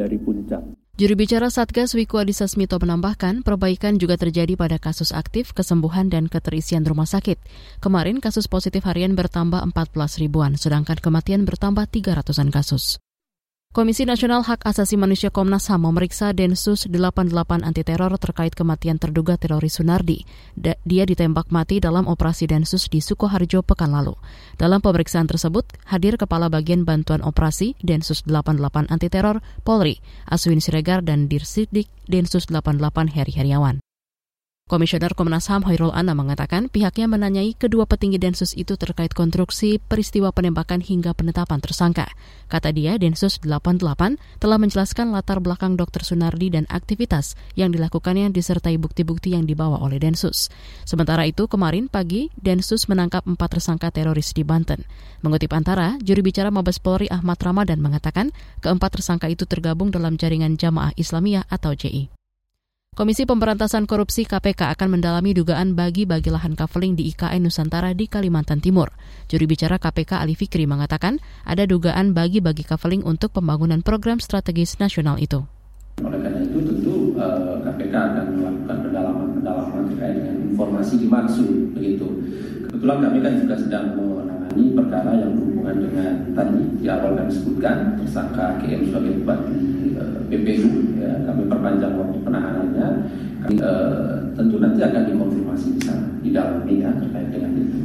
dari 0.00 0.16
puncak. 0.16 0.83
Juru 0.94 1.18
bicara 1.18 1.50
Satgas 1.50 1.90
Wiku 1.98 2.22
Adhisa 2.22 2.46
Smito 2.46 2.78
menambahkan, 2.78 3.42
perbaikan 3.42 3.98
juga 3.98 4.14
terjadi 4.14 4.54
pada 4.54 4.78
kasus 4.78 5.10
aktif, 5.10 5.50
kesembuhan, 5.50 6.06
dan 6.06 6.30
keterisian 6.30 6.86
rumah 6.86 7.10
sakit. 7.10 7.34
Kemarin 7.82 8.22
kasus 8.22 8.46
positif 8.46 8.86
harian 8.86 9.18
bertambah 9.18 9.58
14 9.74 10.22
ribuan, 10.22 10.54
sedangkan 10.54 11.02
kematian 11.02 11.42
bertambah 11.50 11.90
300-an 11.90 12.54
kasus. 12.54 13.02
Komisi 13.74 14.06
Nasional 14.06 14.46
Hak 14.46 14.62
Asasi 14.70 14.94
Manusia 14.94 15.34
Komnas 15.34 15.66
HAM 15.66 15.90
memeriksa 15.90 16.30
Densus 16.30 16.86
88 16.86 17.34
anti 17.66 17.82
teror 17.82 18.14
terkait 18.22 18.54
kematian 18.54 19.02
terduga 19.02 19.34
teroris 19.34 19.82
Sunardi. 19.82 20.22
dia 20.86 21.02
ditembak 21.02 21.50
mati 21.50 21.82
dalam 21.82 22.06
operasi 22.06 22.46
Densus 22.46 22.86
di 22.86 23.02
Sukoharjo 23.02 23.66
pekan 23.66 23.90
lalu. 23.90 24.14
Dalam 24.62 24.78
pemeriksaan 24.78 25.26
tersebut, 25.26 25.66
hadir 25.90 26.14
Kepala 26.14 26.46
Bagian 26.46 26.86
Bantuan 26.86 27.18
Operasi 27.26 27.74
Densus 27.82 28.22
88 28.22 28.94
anti 28.94 29.10
teror 29.10 29.42
Polri, 29.66 29.98
Aswin 30.30 30.62
Siregar 30.62 31.02
dan 31.02 31.26
Dirsidik 31.26 31.90
Densus 32.06 32.46
88 32.46 32.78
Heri 33.10 33.34
Heriawan. 33.34 33.82
Komisioner 34.64 35.12
Komnas 35.12 35.52
HAM 35.52 35.68
Hoirul 35.68 35.92
Anna 35.92 36.16
mengatakan 36.16 36.72
pihaknya 36.72 37.04
menanyai 37.04 37.52
kedua 37.52 37.84
petinggi 37.84 38.16
Densus 38.16 38.56
itu 38.56 38.80
terkait 38.80 39.12
konstruksi 39.12 39.76
peristiwa 39.76 40.32
penembakan 40.32 40.80
hingga 40.80 41.12
penetapan 41.12 41.60
tersangka. 41.60 42.08
Kata 42.48 42.72
dia, 42.72 42.96
Densus 42.96 43.44
88 43.44 44.16
telah 44.40 44.56
menjelaskan 44.56 45.12
latar 45.12 45.44
belakang 45.44 45.76
Dr. 45.76 46.00
Sunardi 46.00 46.48
dan 46.48 46.64
aktivitas 46.72 47.36
yang 47.60 47.76
dilakukannya 47.76 48.32
disertai 48.32 48.80
bukti-bukti 48.80 49.36
yang 49.36 49.44
dibawa 49.44 49.84
oleh 49.84 50.00
Densus. 50.00 50.48
Sementara 50.88 51.28
itu, 51.28 51.44
kemarin 51.44 51.92
pagi, 51.92 52.32
Densus 52.32 52.88
menangkap 52.88 53.28
empat 53.28 53.60
tersangka 53.60 53.92
teroris 53.92 54.32
di 54.32 54.48
Banten. 54.48 54.88
Mengutip 55.20 55.52
antara, 55.52 56.00
juru 56.00 56.24
bicara 56.24 56.48
Mabes 56.48 56.80
Polri 56.80 57.12
Ahmad 57.12 57.36
Ramadan 57.36 57.84
mengatakan 57.84 58.32
keempat 58.64 58.96
tersangka 58.96 59.28
itu 59.28 59.44
tergabung 59.44 59.92
dalam 59.92 60.16
jaringan 60.16 60.56
Jamaah 60.56 60.96
Islamiyah 60.96 61.44
atau 61.52 61.76
JI. 61.76 62.23
Komisi 62.94 63.26
Pemberantasan 63.26 63.90
Korupsi 63.90 64.22
KPK 64.22 64.70
akan 64.78 64.94
mendalami 64.94 65.34
dugaan 65.34 65.74
bagi-bagi 65.74 66.30
lahan 66.30 66.54
kaveling 66.54 66.94
di 66.94 67.10
IKN 67.10 67.42
Nusantara 67.42 67.90
di 67.90 68.06
Kalimantan 68.06 68.62
Timur. 68.62 68.94
Juri 69.26 69.50
bicara 69.50 69.82
KPK 69.82 70.22
Ali 70.22 70.38
Fikri 70.38 70.62
mengatakan 70.62 71.18
ada 71.42 71.66
dugaan 71.66 72.14
bagi-bagi 72.14 72.62
kaveling 72.62 73.02
untuk 73.02 73.34
pembangunan 73.34 73.82
program 73.82 74.22
strategis 74.22 74.78
nasional 74.78 75.18
itu. 75.18 75.42
Oleh 76.06 76.22
karena 76.22 76.46
itu 76.46 76.58
tentu 76.62 77.18
uh, 77.18 77.58
eh, 77.58 77.66
KPK 77.66 77.94
akan 77.98 78.26
melakukan 78.38 78.76
pendalaman-pendalaman 78.86 79.82
terkait 79.90 80.14
dengan 80.14 80.34
informasi 80.54 80.94
dimaksud 81.02 81.50
begitu. 81.74 82.06
Kebetulan 82.70 82.98
kami 83.10 83.18
kan 83.26 83.32
juga 83.42 83.54
sedang 83.58 83.86
menangani 84.54 84.78
perkara 84.78 85.10
yang 85.18 85.30
berhubungan 85.34 85.76
dengan 85.82 86.12
tadi 86.32 86.62
di 86.78 86.86
awal 86.86 87.18
kami 87.18 87.32
sebutkan 87.34 87.76
tersangka 87.98 88.46
KM 88.62 88.80
sebagai 88.88 89.12
bupati 89.20 89.58
eh, 89.98 90.18
BPU 90.30 90.70
ya, 91.02 91.12
kami 91.26 91.42
perpanjang 91.50 91.94
waktu 91.98 92.18
penahanannya 92.22 92.86
kami, 93.44 93.60
uh, 93.60 94.24
tentu 94.32 94.56
nanti 94.56 94.80
akan 94.80 95.02
dikonfirmasi 95.04 95.68
di 95.76 95.80
sana 95.84 96.06
di 96.24 96.32
dalam 96.32 96.64
ya 96.64 96.88
terkait 96.96 97.28
dengan 97.28 97.52
itu. 97.60 97.78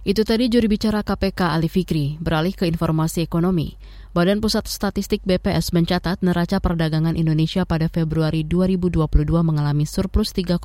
Itu 0.00 0.24
tadi 0.24 0.48
juri 0.48 0.64
bicara 0.72 1.04
KPK 1.04 1.40
Ali 1.52 1.68
Fikri. 1.68 2.16
Beralih 2.16 2.56
ke 2.56 2.64
informasi 2.64 3.20
ekonomi. 3.20 3.76
Badan 4.10 4.42
Pusat 4.42 4.66
Statistik 4.66 5.22
BPS 5.22 5.70
mencatat 5.70 6.18
neraca 6.26 6.58
perdagangan 6.58 7.14
Indonesia 7.14 7.62
pada 7.62 7.86
Februari 7.86 8.42
2022 8.42 9.06
mengalami 9.46 9.86
surplus 9.86 10.34
3,8 10.34 10.58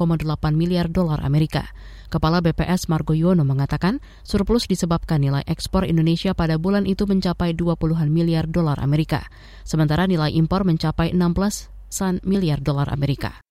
miliar 0.57 0.89
dolar 0.89 1.21
Amerika. 1.21 1.69
Kepala 2.09 2.41
BPS 2.41 2.89
Margo 2.89 3.13
Yono 3.13 3.45
mengatakan 3.45 4.01
surplus 4.25 4.65
disebabkan 4.65 5.21
nilai 5.21 5.45
ekspor 5.45 5.85
Indonesia 5.85 6.33
pada 6.33 6.57
bulan 6.57 6.89
itu 6.89 7.05
mencapai 7.05 7.53
20-an 7.53 8.09
miliar 8.09 8.49
dolar 8.49 8.81
Amerika, 8.81 9.29
sementara 9.61 10.09
nilai 10.09 10.33
impor 10.33 10.65
mencapai 10.65 11.13
16 11.13 12.25
miliar 12.25 12.65
dolar 12.65 12.89
Amerika. 12.89 13.45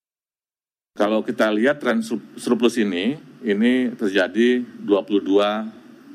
Kalau 0.98 1.22
kita 1.22 1.54
lihat 1.54 1.78
tren 1.78 2.02
surplus 2.34 2.82
ini, 2.82 3.14
ini 3.46 3.94
terjadi 3.94 4.58
22 4.58 5.22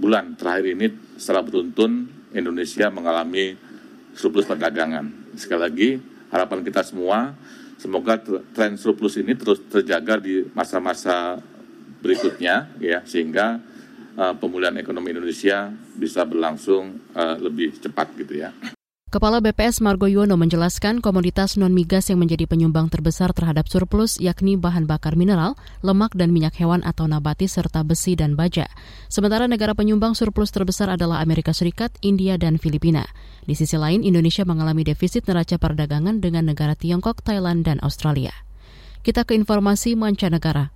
bulan 0.04 0.36
terakhir 0.36 0.68
ini 0.68 1.16
secara 1.16 1.48
beruntun 1.48 2.20
Indonesia 2.36 2.92
mengalami 2.92 3.69
surplus 4.20 4.44
perdagangan. 4.44 5.32
Sekali 5.40 5.62
lagi, 5.64 5.90
harapan 6.28 6.60
kita 6.60 6.84
semua, 6.84 7.32
semoga 7.80 8.20
tren 8.52 8.76
surplus 8.76 9.16
ini 9.16 9.32
terus 9.40 9.64
terjaga 9.72 10.20
di 10.20 10.44
masa-masa 10.52 11.40
berikutnya, 12.04 12.68
ya, 12.84 13.00
sehingga 13.08 13.64
uh, 14.20 14.36
pemulihan 14.36 14.76
ekonomi 14.76 15.16
Indonesia 15.16 15.72
bisa 15.96 16.28
berlangsung 16.28 17.00
uh, 17.16 17.40
lebih 17.40 17.80
cepat 17.80 18.12
gitu 18.20 18.44
ya. 18.44 18.52
Kepala 19.10 19.42
BPS 19.42 19.82
Margo 19.82 20.06
Yuwono 20.06 20.38
menjelaskan 20.38 21.02
komoditas 21.02 21.58
non-migas 21.58 22.14
yang 22.14 22.22
menjadi 22.22 22.46
penyumbang 22.46 22.94
terbesar 22.94 23.34
terhadap 23.34 23.66
surplus 23.66 24.22
yakni 24.22 24.54
bahan 24.54 24.86
bakar 24.86 25.18
mineral, 25.18 25.58
lemak 25.82 26.14
dan 26.14 26.30
minyak 26.30 26.54
hewan 26.62 26.86
atau 26.86 27.10
nabati 27.10 27.50
serta 27.50 27.82
besi 27.82 28.14
dan 28.14 28.38
baja. 28.38 28.70
Sementara 29.10 29.50
negara 29.50 29.74
penyumbang 29.74 30.14
surplus 30.14 30.54
terbesar 30.54 30.94
adalah 30.94 31.26
Amerika 31.26 31.58
Serikat, 31.58 31.90
India, 32.06 32.38
dan 32.38 32.62
Filipina. 32.62 33.10
Di 33.50 33.58
sisi 33.58 33.82
lain, 33.82 34.06
Indonesia 34.06 34.46
mengalami 34.46 34.86
defisit 34.86 35.26
neraca 35.26 35.58
perdagangan 35.58 36.22
dengan 36.22 36.46
negara 36.46 36.78
Tiongkok, 36.78 37.26
Thailand, 37.26 37.66
dan 37.66 37.82
Australia. 37.82 38.46
Kita 39.02 39.26
ke 39.26 39.34
informasi 39.34 39.98
mancanegara. 39.98 40.70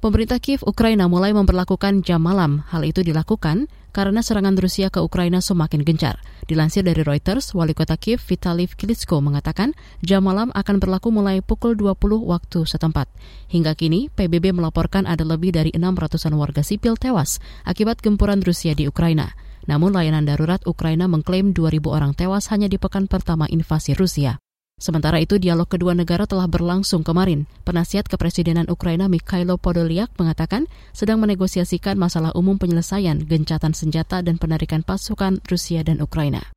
Pemerintah 0.00 0.40
Kiev 0.40 0.64
Ukraina 0.64 1.12
mulai 1.12 1.36
memperlakukan 1.36 2.08
jam 2.08 2.24
malam. 2.24 2.64
Hal 2.72 2.88
itu 2.88 3.04
dilakukan 3.04 3.68
karena 3.90 4.22
serangan 4.24 4.56
Rusia 4.56 4.88
ke 4.88 4.98
Ukraina 5.02 5.42
semakin 5.42 5.82
gencar. 5.84 6.18
Dilansir 6.46 6.82
dari 6.82 7.06
Reuters, 7.06 7.54
Wali 7.54 7.76
Kota 7.76 7.94
Kiev 7.94 8.18
Vitaly 8.22 8.66
Klitschko 8.66 9.22
mengatakan 9.22 9.76
jam 10.02 10.26
malam 10.26 10.50
akan 10.50 10.82
berlaku 10.82 11.14
mulai 11.14 11.42
pukul 11.44 11.78
20 11.78 12.26
waktu 12.26 12.66
setempat. 12.66 13.06
Hingga 13.52 13.78
kini, 13.78 14.10
PBB 14.10 14.50
melaporkan 14.54 15.06
ada 15.06 15.22
lebih 15.22 15.54
dari 15.54 15.70
600-an 15.70 16.34
warga 16.34 16.66
sipil 16.66 16.98
tewas 16.98 17.38
akibat 17.62 18.02
gempuran 18.02 18.42
Rusia 18.42 18.74
di 18.74 18.90
Ukraina. 18.90 19.34
Namun 19.68 19.94
layanan 19.94 20.26
darurat 20.26 20.64
Ukraina 20.66 21.06
mengklaim 21.06 21.54
2.000 21.54 21.84
orang 21.86 22.12
tewas 22.16 22.50
hanya 22.50 22.66
di 22.66 22.80
pekan 22.80 23.06
pertama 23.06 23.46
invasi 23.46 23.94
Rusia. 23.94 24.42
Sementara 24.80 25.20
itu, 25.20 25.36
dialog 25.36 25.68
kedua 25.68 25.92
negara 25.92 26.24
telah 26.24 26.48
berlangsung 26.48 27.04
kemarin. 27.04 27.44
Penasihat 27.68 28.08
Kepresidenan 28.08 28.72
Ukraina 28.72 29.12
Mikhailo 29.12 29.60
Podolyak 29.60 30.08
mengatakan 30.16 30.64
sedang 30.96 31.20
menegosiasikan 31.20 32.00
masalah 32.00 32.32
umum 32.32 32.56
penyelesaian 32.56 33.20
gencatan 33.20 33.76
senjata 33.76 34.24
dan 34.24 34.40
penarikan 34.40 34.80
pasukan 34.80 35.44
Rusia 35.44 35.84
dan 35.84 36.00
Ukraina. 36.00 36.48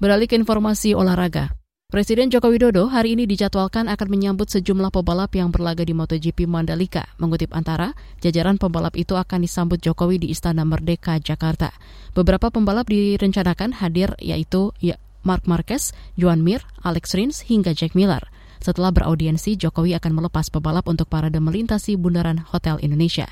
Beralih 0.00 0.32
ke 0.32 0.40
informasi 0.40 0.96
olahraga. 0.96 1.52
Presiden 1.86 2.34
Joko 2.34 2.50
Widodo 2.50 2.90
hari 2.90 3.14
ini 3.14 3.30
dijadwalkan 3.30 3.86
akan 3.86 4.08
menyambut 4.10 4.50
sejumlah 4.50 4.90
pebalap 4.90 5.30
yang 5.38 5.54
berlaga 5.54 5.86
di 5.86 5.94
MotoGP 5.94 6.50
Mandalika. 6.50 7.06
Mengutip 7.22 7.54
antara, 7.54 7.94
jajaran 8.18 8.58
pembalap 8.58 8.98
itu 8.98 9.14
akan 9.14 9.46
disambut 9.46 9.78
Jokowi 9.78 10.18
di 10.18 10.34
Istana 10.34 10.66
Merdeka, 10.66 11.22
Jakarta. 11.22 11.70
Beberapa 12.10 12.50
pembalap 12.50 12.90
direncanakan 12.90 13.78
hadir 13.78 14.18
yaitu 14.18 14.74
ya, 14.82 14.98
Mark 15.26 15.50
Marquez, 15.50 15.90
Joan 16.14 16.46
Mir, 16.46 16.62
Alex 16.86 17.18
Rins, 17.18 17.42
hingga 17.50 17.74
Jack 17.74 17.98
Miller. 17.98 18.22
Setelah 18.62 18.94
beraudiensi, 18.94 19.58
Jokowi 19.58 19.98
akan 19.98 20.22
melepas 20.22 20.48
pebalap 20.48 20.86
untuk 20.86 21.10
parade 21.10 21.42
melintasi 21.42 21.98
Bundaran 21.98 22.46
Hotel 22.46 22.78
Indonesia. 22.80 23.26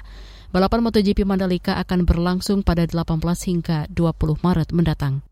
Balapan 0.50 0.82
MotoGP 0.86 1.22
Mandalika 1.22 1.78
akan 1.78 2.06
berlangsung 2.06 2.66
pada 2.66 2.86
18 2.86 3.18
hingga 3.46 3.86
20 3.90 4.42
Maret 4.42 4.70
mendatang. 4.70 5.22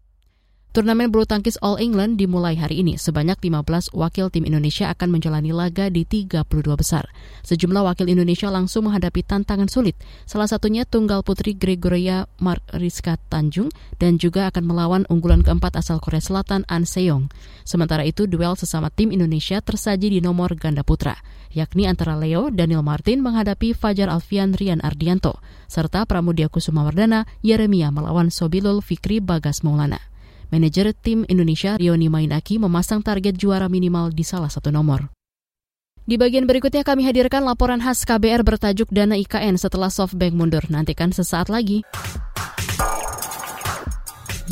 Turnamen 0.72 1.12
bulu 1.12 1.28
tangkis 1.28 1.60
All 1.60 1.76
England 1.76 2.16
dimulai 2.16 2.56
hari 2.56 2.80
ini. 2.80 2.96
Sebanyak 2.96 3.44
15 3.44 3.92
wakil 3.92 4.32
tim 4.32 4.48
Indonesia 4.48 4.88
akan 4.88 5.12
menjalani 5.12 5.52
laga 5.52 5.92
di 5.92 6.08
32 6.08 6.48
besar. 6.80 7.12
Sejumlah 7.44 7.84
wakil 7.92 8.08
Indonesia 8.08 8.48
langsung 8.48 8.88
menghadapi 8.88 9.20
tantangan 9.20 9.68
sulit. 9.68 10.00
Salah 10.24 10.48
satunya 10.48 10.88
tunggal 10.88 11.20
putri 11.28 11.52
Gregoria 11.52 12.24
Mariska 12.40 13.20
Tanjung 13.28 13.68
dan 14.00 14.16
juga 14.16 14.48
akan 14.48 14.64
melawan 14.64 15.02
unggulan 15.12 15.44
keempat 15.44 15.76
asal 15.76 16.00
Korea 16.00 16.24
Selatan 16.24 16.64
An 16.72 16.88
Seong. 16.88 17.28
Sementara 17.68 18.08
itu 18.08 18.24
duel 18.24 18.56
sesama 18.56 18.88
tim 18.88 19.12
Indonesia 19.12 19.60
tersaji 19.60 20.08
di 20.08 20.24
nomor 20.24 20.56
ganda 20.56 20.80
putra, 20.80 21.20
yakni 21.52 21.84
antara 21.84 22.16
Leo 22.16 22.48
Daniel 22.48 22.80
Martin 22.80 23.20
menghadapi 23.20 23.76
Fajar 23.76 24.08
Alfian 24.08 24.56
Rian 24.56 24.80
Ardianto, 24.80 25.36
serta 25.68 26.08
Pramudia 26.08 26.48
Kusumawardana 26.48 27.28
Yeremia 27.44 27.92
melawan 27.92 28.32
Sobilul 28.32 28.80
Fikri 28.80 29.20
Bagas 29.20 29.60
Maulana. 29.60 30.11
Manajer 30.52 30.92
tim 30.92 31.24
Indonesia 31.32 31.80
Rioni 31.80 32.12
Mainaki 32.12 32.60
memasang 32.60 33.00
target 33.00 33.40
juara 33.40 33.72
minimal 33.72 34.12
di 34.12 34.20
salah 34.20 34.52
satu 34.52 34.68
nomor. 34.68 35.08
Di 36.04 36.20
bagian 36.20 36.44
berikutnya 36.44 36.84
kami 36.84 37.08
hadirkan 37.08 37.40
laporan 37.40 37.80
khas 37.80 38.04
KBR 38.04 38.44
bertajuk 38.44 38.92
Dana 38.92 39.16
IKN 39.16 39.56
setelah 39.56 39.88
SoftBank 39.88 40.36
mundur. 40.36 40.60
Nantikan 40.68 41.08
sesaat 41.08 41.48
lagi. 41.48 41.80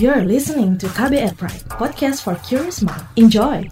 You're 0.01 0.25
listening 0.25 0.81
to 0.81 0.89
KBR 0.89 1.37
Pride, 1.37 1.69
podcast 1.69 2.25
for 2.25 2.41
curious 2.49 2.81
mind. 2.81 3.05
Enjoy! 3.21 3.69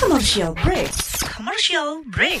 Commercial 0.00 0.56
break. 0.56 0.88
Commercial 1.36 2.00
break. 2.08 2.40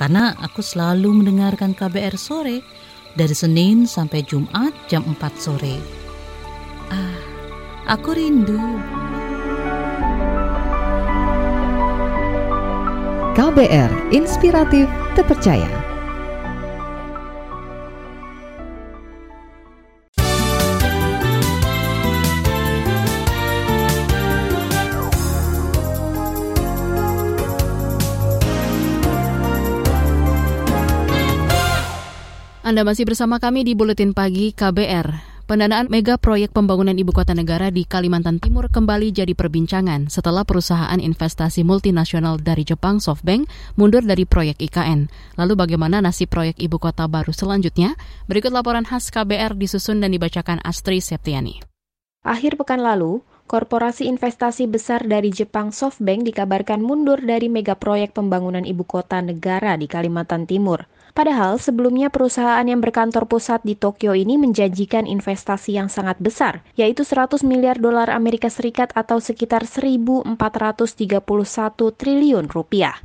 Karena 0.00 0.32
aku 0.40 0.64
selalu 0.64 1.20
mendengarkan 1.20 1.76
KBR 1.76 2.16
sore 2.16 2.64
dari 3.12 3.36
Senin 3.36 3.84
sampai 3.84 4.24
Jumat 4.24 4.72
jam 4.88 5.04
4 5.04 5.20
sore. 5.36 5.76
Ah, 6.88 7.20
aku 7.84 8.16
rindu. 8.16 8.56
KBR 13.36 14.16
Inspiratif 14.16 14.88
Terpercaya. 15.12 15.79
Anda 32.70 32.86
masih 32.86 33.02
bersama 33.02 33.42
kami 33.42 33.66
di 33.66 33.74
Buletin 33.74 34.14
Pagi 34.14 34.54
KBR. 34.54 35.10
Pendanaan 35.50 35.90
mega 35.90 36.14
proyek 36.14 36.54
pembangunan 36.54 36.94
ibu 36.94 37.10
kota 37.10 37.34
negara 37.34 37.66
di 37.74 37.82
Kalimantan 37.82 38.38
Timur 38.38 38.70
kembali 38.70 39.10
jadi 39.10 39.34
perbincangan 39.34 40.06
setelah 40.06 40.46
perusahaan 40.46 41.02
investasi 41.02 41.66
multinasional 41.66 42.38
dari 42.38 42.62
Jepang 42.62 43.02
SoftBank 43.02 43.74
mundur 43.74 44.06
dari 44.06 44.22
proyek 44.22 44.62
IKN. 44.62 45.10
Lalu 45.34 45.52
bagaimana 45.58 45.98
nasib 45.98 46.30
proyek 46.30 46.62
ibu 46.62 46.78
kota 46.78 47.10
baru 47.10 47.34
selanjutnya? 47.34 47.98
Berikut 48.30 48.54
laporan 48.54 48.86
khas 48.86 49.10
KBR 49.10 49.58
disusun 49.58 49.98
dan 49.98 50.14
dibacakan 50.14 50.62
Astri 50.62 51.02
Septiani. 51.02 51.66
Akhir 52.22 52.54
pekan 52.54 52.86
lalu, 52.86 53.18
Korporasi 53.50 54.06
investasi 54.06 54.70
besar 54.70 55.10
dari 55.10 55.34
Jepang 55.34 55.74
SoftBank 55.74 56.22
dikabarkan 56.22 56.78
mundur 56.78 57.18
dari 57.18 57.50
mega 57.50 57.74
proyek 57.74 58.14
pembangunan 58.14 58.62
ibu 58.62 58.86
kota 58.86 59.18
negara 59.18 59.74
di 59.74 59.90
Kalimantan 59.90 60.46
Timur. 60.46 60.86
Padahal 61.10 61.58
sebelumnya 61.58 62.08
perusahaan 62.08 62.62
yang 62.62 62.78
berkantor 62.78 63.26
pusat 63.26 63.60
di 63.66 63.74
Tokyo 63.74 64.14
ini 64.14 64.38
menjanjikan 64.38 65.10
investasi 65.10 65.74
yang 65.74 65.90
sangat 65.90 66.22
besar, 66.22 66.62
yaitu 66.78 67.02
100 67.02 67.42
miliar 67.42 67.76
dolar 67.76 68.08
Amerika 68.08 68.46
Serikat 68.46 68.94
atau 68.94 69.18
sekitar 69.18 69.66
1.431 69.66 70.38
triliun 71.98 72.46
rupiah. 72.46 72.96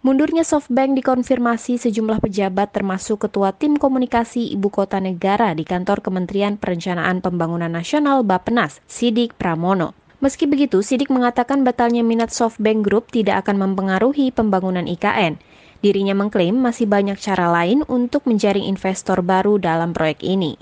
Mundurnya 0.00 0.48
SoftBank 0.48 0.96
dikonfirmasi 0.96 1.76
sejumlah 1.76 2.24
pejabat 2.24 2.72
termasuk 2.72 3.28
Ketua 3.28 3.52
Tim 3.52 3.76
Komunikasi 3.76 4.48
Ibu 4.56 4.72
Kota 4.72 4.96
Negara 4.96 5.52
di 5.52 5.60
kantor 5.60 6.00
Kementerian 6.00 6.56
Perencanaan 6.56 7.20
Pembangunan 7.20 7.68
Nasional 7.68 8.24
Bapenas, 8.24 8.80
Sidik 8.88 9.36
Pramono. 9.36 9.92
Meski 10.24 10.48
begitu, 10.48 10.80
Sidik 10.80 11.12
mengatakan 11.12 11.68
batalnya 11.68 12.00
minat 12.00 12.32
SoftBank 12.32 12.80
Group 12.80 13.12
tidak 13.12 13.44
akan 13.44 13.60
mempengaruhi 13.60 14.32
pembangunan 14.32 14.88
IKN. 14.88 15.36
Dirinya 15.80 16.12
mengklaim 16.12 16.60
masih 16.60 16.84
banyak 16.84 17.16
cara 17.16 17.48
lain 17.48 17.80
untuk 17.88 18.28
menjaring 18.28 18.68
investor 18.68 19.24
baru 19.24 19.56
dalam 19.56 19.96
proyek 19.96 20.20
ini. 20.20 20.60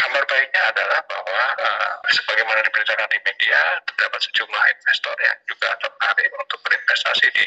Kabar 0.00 0.24
baiknya 0.24 0.62
adalah 0.72 1.00
bahwa 1.04 1.44
sebagaimana 2.12 2.64
diberitakan 2.64 3.08
di 3.12 3.18
media, 3.20 3.60
terdapat 3.84 4.20
sejumlah 4.28 4.64
investor 4.72 5.16
yang 5.20 5.36
juga 5.44 5.68
tertarik 5.80 6.30
untuk 6.36 6.58
berinvestasi 6.64 7.26
di 7.32 7.46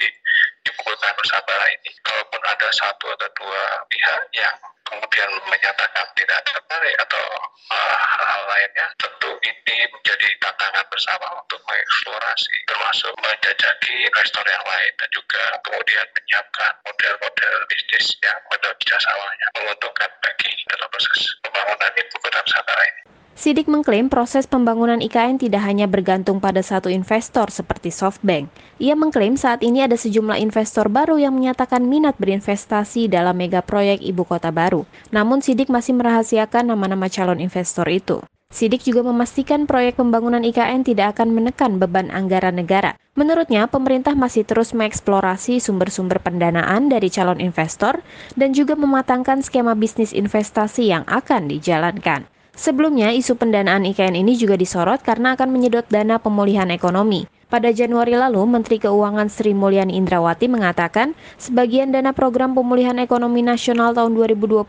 ibu 0.69 0.81
kota 0.85 1.09
Nusantara 1.17 1.65
ini. 1.73 1.91
Kalaupun 2.05 2.41
ada 2.45 2.67
satu 2.73 3.05
atau 3.13 3.29
dua 3.37 3.63
pihak 3.89 4.21
yang 4.37 4.55
kemudian 4.85 5.29
menyatakan 5.47 6.05
tidak 6.13 6.39
tertarik 6.45 6.95
atau 6.99 7.25
uh, 7.71 7.95
hal-hal 7.97 8.43
lainnya, 8.49 8.87
tentu 8.99 9.31
ini 9.41 9.77
menjadi 9.89 10.27
tantangan 10.41 10.85
bersama 10.91 11.27
untuk 11.39 11.61
mengeksplorasi, 11.65 12.55
termasuk 12.67 13.13
menjajaki 13.21 13.95
investor 14.05 14.45
yang 14.45 14.65
lain 14.67 14.91
dan 14.99 15.09
juga 15.09 15.43
kemudian 15.65 16.05
menyiapkan 16.11 16.73
model-model 16.85 17.55
bisnis 17.71 18.05
yang 18.21 18.37
menurut 18.51 18.77
jasawanya 18.85 19.47
menguntungkan 19.57 20.11
bagi 20.21 20.51
dalam 20.69 20.87
proses 20.91 21.21
pembangunan 21.41 21.91
ibu 21.97 22.15
kota 22.19 22.39
Nusantara 22.43 22.83
ini. 22.85 23.20
Sidik 23.31 23.71
mengklaim 23.71 24.11
proses 24.11 24.43
pembangunan 24.43 24.99
IKN 24.99 25.39
tidak 25.39 25.63
hanya 25.63 25.87
bergantung 25.87 26.43
pada 26.43 26.59
satu 26.59 26.91
investor 26.91 27.47
seperti 27.47 27.87
SoftBank. 27.87 28.51
Ia 28.83 28.93
mengklaim 28.99 29.39
saat 29.39 29.63
ini 29.63 29.81
ada 29.81 29.95
sejumlah 29.95 30.35
investor 30.37 30.91
baru 30.91 31.15
yang 31.15 31.33
menyatakan 31.39 31.87
minat 31.87 32.19
berinvestasi 32.19 33.07
dalam 33.07 33.39
mega 33.39 33.63
proyek 33.63 34.03
ibu 34.03 34.27
kota 34.27 34.51
baru. 34.51 34.83
Namun 35.15 35.39
Sidik 35.39 35.71
masih 35.71 35.95
merahasiakan 35.95 36.75
nama-nama 36.75 37.07
calon 37.07 37.39
investor 37.39 37.87
itu. 37.87 38.19
Sidik 38.51 38.83
juga 38.83 38.99
memastikan 39.07 39.63
proyek 39.63 39.95
pembangunan 39.95 40.43
IKN 40.43 40.83
tidak 40.83 41.15
akan 41.15 41.31
menekan 41.31 41.79
beban 41.79 42.11
anggaran 42.11 42.59
negara. 42.59 42.99
Menurutnya, 43.15 43.63
pemerintah 43.71 44.11
masih 44.11 44.43
terus 44.43 44.75
mengeksplorasi 44.75 45.63
sumber-sumber 45.63 46.19
pendanaan 46.19 46.91
dari 46.91 47.07
calon 47.07 47.39
investor 47.39 48.03
dan 48.35 48.51
juga 48.51 48.75
mematangkan 48.75 49.39
skema 49.39 49.71
bisnis 49.71 50.11
investasi 50.11 50.91
yang 50.91 51.07
akan 51.07 51.47
dijalankan. 51.47 52.27
Sebelumnya, 52.61 53.09
isu 53.09 53.41
pendanaan 53.41 53.89
IKN 53.89 54.13
ini 54.13 54.37
juga 54.37 54.53
disorot 54.53 55.01
karena 55.01 55.33
akan 55.33 55.49
menyedot 55.49 55.81
dana 55.89 56.21
pemulihan 56.21 56.69
ekonomi. 56.69 57.25
Pada 57.49 57.73
Januari 57.73 58.13
lalu, 58.13 58.45
Menteri 58.45 58.77
Keuangan 58.77 59.33
Sri 59.33 59.57
Mulyani 59.57 59.97
Indrawati 59.97 60.45
mengatakan 60.45 61.17
sebagian 61.41 61.89
dana 61.89 62.13
program 62.13 62.53
pemulihan 62.53 63.01
ekonomi 63.01 63.41
nasional 63.41 63.97
tahun 63.97 64.13
2022 64.13 64.61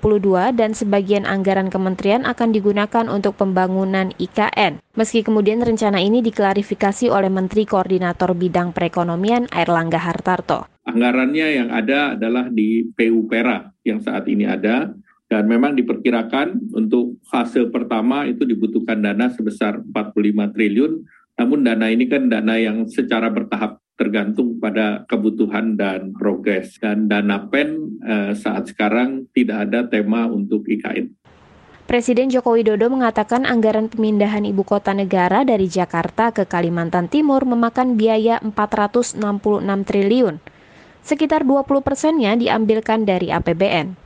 dan 0.57 0.73
sebagian 0.73 1.29
anggaran 1.29 1.69
kementerian 1.69 2.25
akan 2.25 2.57
digunakan 2.57 3.13
untuk 3.13 3.37
pembangunan 3.37 4.09
IKN. 4.17 4.81
Meski 4.97 5.21
kemudian 5.21 5.61
rencana 5.61 6.01
ini 6.01 6.25
diklarifikasi 6.25 7.13
oleh 7.13 7.29
Menteri 7.29 7.69
Koordinator 7.69 8.33
Bidang 8.33 8.73
Perekonomian 8.73 9.53
Airlangga 9.53 10.01
Hartarto. 10.01 10.65
Anggarannya 10.89 11.61
yang 11.61 11.69
ada 11.69 12.17
adalah 12.17 12.49
di 12.49 12.89
PU 12.97 13.29
Pera 13.29 13.69
yang 13.85 14.01
saat 14.01 14.27
ini 14.33 14.49
ada 14.49 14.91
dan 15.33 15.49
memang 15.49 15.73
diperkirakan 15.73 16.77
untuk 16.77 17.17
fase 17.25 17.65
pertama 17.73 18.29
itu 18.29 18.45
dibutuhkan 18.45 19.01
dana 19.01 19.33
sebesar 19.33 19.81
45 19.81 20.53
triliun 20.53 20.93
namun 21.41 21.65
dana 21.65 21.89
ini 21.89 22.05
kan 22.05 22.29
dana 22.29 22.61
yang 22.61 22.85
secara 22.85 23.33
bertahap 23.33 23.81
tergantung 23.97 24.59
pada 24.59 25.05
kebutuhan 25.07 25.79
dan 25.79 26.11
progres. 26.17 26.77
Dan 26.81 27.07
dana 27.07 27.47
PEN 27.49 27.69
eh, 28.03 28.33
saat 28.37 28.69
sekarang 28.69 29.31
tidak 29.33 29.71
ada 29.71 29.87
tema 29.87 30.29
untuk 30.29 30.67
IKN. 30.67 31.13
Presiden 31.83 32.31
Joko 32.31 32.57
Widodo 32.57 32.89
mengatakan 32.89 33.43
anggaran 33.45 33.91
pemindahan 33.91 34.47
ibu 34.47 34.63
kota 34.63 34.95
negara 34.95 35.43
dari 35.43 35.67
Jakarta 35.67 36.31
ke 36.31 36.47
Kalimantan 36.47 37.11
Timur 37.11 37.43
memakan 37.43 37.99
biaya 37.99 38.39
466 38.41 39.19
triliun. 39.87 40.39
Sekitar 41.03 41.43
20 41.43 41.83
persennya 41.83 42.39
diambilkan 42.39 43.03
dari 43.03 43.35
APBN. 43.35 44.02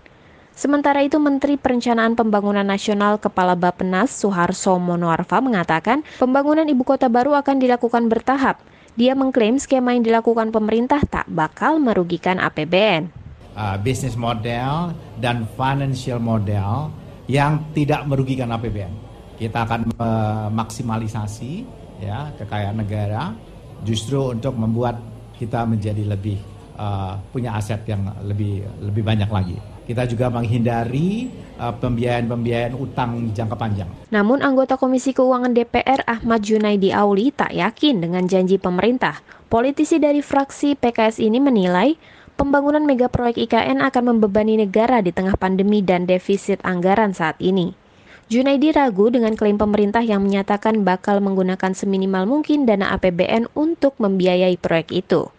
Sementara 0.57 1.05
itu, 1.05 1.21
Menteri 1.21 1.61
Perencanaan 1.61 2.17
Pembangunan 2.17 2.65
Nasional 2.65 3.21
Kepala 3.21 3.53
Bapenas 3.53 4.09
Suharso 4.09 4.81
Monoarfa 4.81 5.45
mengatakan 5.45 6.01
pembangunan 6.17 6.65
ibu 6.65 6.81
kota 6.81 7.13
baru 7.13 7.37
akan 7.37 7.61
dilakukan 7.61 8.09
bertahap. 8.09 8.65
Dia 8.97 9.13
mengklaim 9.13 9.61
skema 9.61 9.93
yang 9.93 10.01
dilakukan 10.01 10.49
pemerintah 10.57 11.05
tak 11.05 11.29
bakal 11.29 11.77
merugikan 11.77 12.41
APBN. 12.41 13.13
Uh, 13.53 13.77
bisnis 13.85 14.17
model 14.17 14.97
dan 15.21 15.45
financial 15.61 16.17
model 16.17 16.89
yang 17.29 17.61
tidak 17.77 18.09
merugikan 18.09 18.49
APBN. 18.49 18.97
Kita 19.37 19.69
akan 19.69 19.93
memaksimalisasi 19.93 21.53
ya 22.01 22.33
kekayaan 22.41 22.81
negara 22.81 23.37
justru 23.85 24.33
untuk 24.33 24.57
membuat 24.57 24.97
kita 25.37 25.69
menjadi 25.69 26.17
lebih 26.17 26.41
uh, 26.81 27.21
punya 27.29 27.61
aset 27.61 27.85
yang 27.85 28.09
lebih 28.25 28.65
lebih 28.81 29.05
banyak 29.05 29.29
lagi. 29.29 29.76
Kita 29.87 30.03
juga 30.03 30.27
menghindari 30.35 31.31
uh, 31.63 31.71
pembiayaan-pembiayaan 31.79 32.75
utang 32.75 33.31
jangka 33.31 33.55
panjang. 33.55 33.91
Namun 34.11 34.43
anggota 34.43 34.75
Komisi 34.75 35.15
Keuangan 35.15 35.55
DPR 35.55 36.03
Ahmad 36.11 36.43
Junaidi 36.43 36.91
Auli 36.91 37.31
tak 37.31 37.55
yakin 37.55 38.03
dengan 38.03 38.27
janji 38.27 38.59
pemerintah. 38.59 39.23
Politisi 39.47 40.03
dari 40.03 40.27
fraksi 40.27 40.75
PKS 40.75 41.23
ini 41.23 41.39
menilai 41.39 41.95
pembangunan 42.35 42.83
mega 42.83 43.07
proyek 43.07 43.47
IKN 43.47 43.79
akan 43.79 44.19
membebani 44.19 44.59
negara 44.59 44.99
di 44.99 45.15
tengah 45.15 45.39
pandemi 45.39 45.87
dan 45.87 46.11
defisit 46.11 46.59
anggaran 46.67 47.15
saat 47.15 47.39
ini. 47.39 47.79
Junaidi 48.27 48.75
ragu 48.75 49.07
dengan 49.07 49.39
klaim 49.39 49.55
pemerintah 49.55 50.03
yang 50.03 50.27
menyatakan 50.27 50.83
bakal 50.83 51.23
menggunakan 51.23 51.79
seminimal 51.79 52.27
mungkin 52.27 52.67
dana 52.67 52.91
APBN 52.99 53.55
untuk 53.55 53.95
membiayai 54.03 54.59
proyek 54.59 55.07
itu 55.07 55.31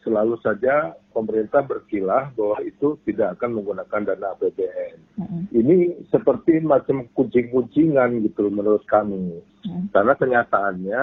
selalu 0.00 0.40
saja 0.40 0.96
pemerintah 1.12 1.60
berkilah 1.60 2.32
bahwa 2.32 2.58
itu 2.64 2.96
tidak 3.04 3.36
akan 3.38 3.60
menggunakan 3.60 4.00
dana 4.06 4.32
APBN. 4.36 4.96
Mm-hmm. 5.20 5.42
Ini 5.52 5.76
seperti 6.08 6.64
macam 6.64 7.04
kucing-kucingan 7.12 8.24
gitu 8.24 8.48
menurut 8.48 8.84
kami. 8.88 9.40
Mm-hmm. 9.66 9.92
Karena 9.92 10.14
kenyataannya 10.16 11.02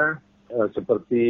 eh, 0.50 0.68
seperti 0.74 1.26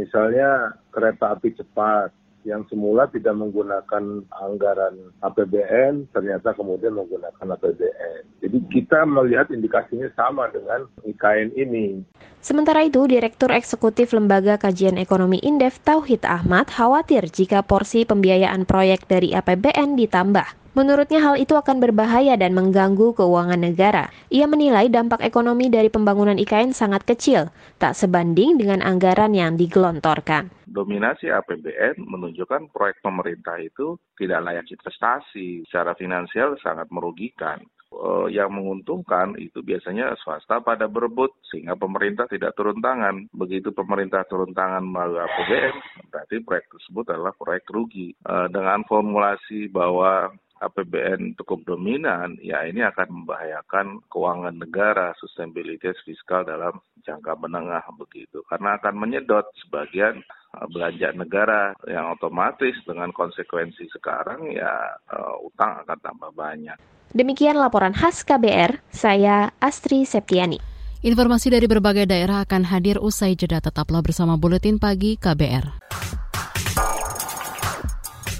misalnya 0.00 0.78
kereta 0.88 1.36
api 1.36 1.52
cepat 1.52 2.21
yang 2.42 2.66
semula 2.66 3.06
tidak 3.10 3.34
menggunakan 3.38 4.26
anggaran 4.30 4.94
APBN 5.22 6.10
ternyata 6.10 6.54
kemudian 6.54 6.94
menggunakan 6.94 7.46
APBN. 7.58 8.42
Jadi 8.42 8.58
kita 8.70 9.06
melihat 9.06 9.50
indikasinya 9.54 10.10
sama 10.18 10.50
dengan 10.50 10.86
IKN 11.06 11.54
ini. 11.54 12.02
Sementara 12.42 12.82
itu, 12.82 13.06
Direktur 13.06 13.54
Eksekutif 13.54 14.10
Lembaga 14.10 14.58
Kajian 14.58 14.98
Ekonomi 14.98 15.38
Indef 15.38 15.78
Tauhid 15.86 16.26
Ahmad 16.26 16.66
khawatir 16.74 17.30
jika 17.30 17.62
porsi 17.62 18.02
pembiayaan 18.02 18.66
proyek 18.66 19.06
dari 19.06 19.30
APBN 19.30 19.94
ditambah. 19.94 20.61
Menurutnya 20.72 21.20
hal 21.20 21.36
itu 21.36 21.52
akan 21.52 21.84
berbahaya 21.84 22.32
dan 22.40 22.56
mengganggu 22.56 23.12
keuangan 23.12 23.60
negara. 23.60 24.08
Ia 24.32 24.48
menilai 24.48 24.88
dampak 24.88 25.20
ekonomi 25.20 25.68
dari 25.68 25.92
pembangunan 25.92 26.40
IKN 26.40 26.72
sangat 26.72 27.04
kecil, 27.04 27.52
tak 27.76 27.92
sebanding 27.92 28.56
dengan 28.56 28.80
anggaran 28.80 29.36
yang 29.36 29.60
digelontorkan. 29.60 30.48
Dominasi 30.64 31.28
APBN 31.28 32.00
menunjukkan 32.00 32.72
proyek 32.72 33.04
pemerintah 33.04 33.60
itu 33.60 34.00
tidak 34.16 34.48
layak 34.48 34.64
investasi, 34.72 35.68
secara 35.68 35.92
finansial 35.92 36.56
sangat 36.64 36.88
merugikan 36.88 37.60
eh, 37.92 38.32
yang 38.32 38.48
menguntungkan 38.56 39.36
itu 39.36 39.60
biasanya 39.60 40.16
swasta 40.24 40.64
pada 40.64 40.88
berebut 40.88 41.36
sehingga 41.52 41.76
pemerintah 41.76 42.24
tidak 42.32 42.56
turun 42.56 42.80
tangan. 42.80 43.28
Begitu 43.36 43.76
pemerintah 43.76 44.24
turun 44.24 44.56
tangan 44.56 44.88
melalui 44.88 45.20
APBN, 45.20 45.74
berarti 46.08 46.40
proyek 46.40 46.64
tersebut 46.72 47.04
adalah 47.12 47.36
proyek 47.36 47.68
rugi. 47.68 48.16
Eh, 48.16 48.48
dengan 48.48 48.80
formulasi 48.88 49.68
bahwa 49.68 50.32
APBN 50.62 51.34
cukup 51.42 51.66
dominan, 51.74 52.38
ya 52.38 52.62
ini 52.62 52.86
akan 52.86 53.22
membahayakan 53.22 54.06
keuangan 54.06 54.54
negara, 54.54 55.10
sustainability 55.18 55.90
fiskal 56.06 56.46
dalam 56.46 56.78
jangka 57.02 57.34
menengah 57.34 57.82
begitu. 57.98 58.46
Karena 58.46 58.78
akan 58.78 58.94
menyedot 58.94 59.50
sebagian 59.66 60.22
uh, 60.54 60.66
belanja 60.70 61.10
negara 61.18 61.74
yang 61.90 62.14
otomatis 62.14 62.78
dengan 62.86 63.10
konsekuensi 63.10 63.90
sekarang 63.90 64.54
ya 64.54 64.96
uh, 65.10 65.36
utang 65.42 65.82
akan 65.82 65.98
tambah 65.98 66.30
banyak. 66.30 66.78
Demikian 67.12 67.60
laporan 67.60 67.92
khas 67.92 68.24
KBR, 68.24 68.80
saya 68.88 69.52
Astri 69.60 70.08
Septiani. 70.08 70.62
Informasi 71.02 71.50
dari 71.50 71.66
berbagai 71.66 72.06
daerah 72.06 72.46
akan 72.46 72.62
hadir 72.70 73.02
usai 73.02 73.34
jeda 73.34 73.58
tetaplah 73.58 74.00
bersama 74.06 74.38
Buletin 74.38 74.78
Pagi 74.78 75.18
KBR. 75.18 75.82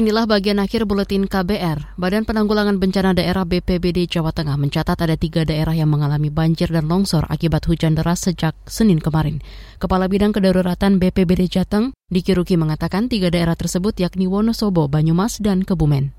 Inilah 0.00 0.24
bagian 0.24 0.56
akhir 0.56 0.88
buletin 0.88 1.28
KBR. 1.28 2.00
Badan 2.00 2.24
Penanggulangan 2.24 2.80
Bencana 2.80 3.12
Daerah 3.12 3.44
BPBD 3.44 4.08
Jawa 4.08 4.32
Tengah 4.32 4.56
mencatat 4.56 4.96
ada 4.96 5.12
tiga 5.12 5.44
daerah 5.44 5.76
yang 5.76 5.92
mengalami 5.92 6.32
banjir 6.32 6.72
dan 6.72 6.88
longsor 6.88 7.28
akibat 7.28 7.68
hujan 7.68 8.00
deras 8.00 8.24
sejak 8.24 8.56
Senin 8.64 8.96
kemarin. 8.96 9.44
Kepala 9.76 10.08
Bidang 10.08 10.32
Kedaruratan 10.32 10.96
BPBD 11.04 11.52
Jateng, 11.52 11.92
Diki 12.08 12.32
Ruki 12.32 12.56
mengatakan 12.56 13.12
tiga 13.12 13.28
daerah 13.28 13.52
tersebut 13.52 13.92
yakni 14.00 14.24
Wonosobo, 14.24 14.88
Banyumas, 14.88 15.36
dan 15.36 15.68
Kebumen 15.68 16.16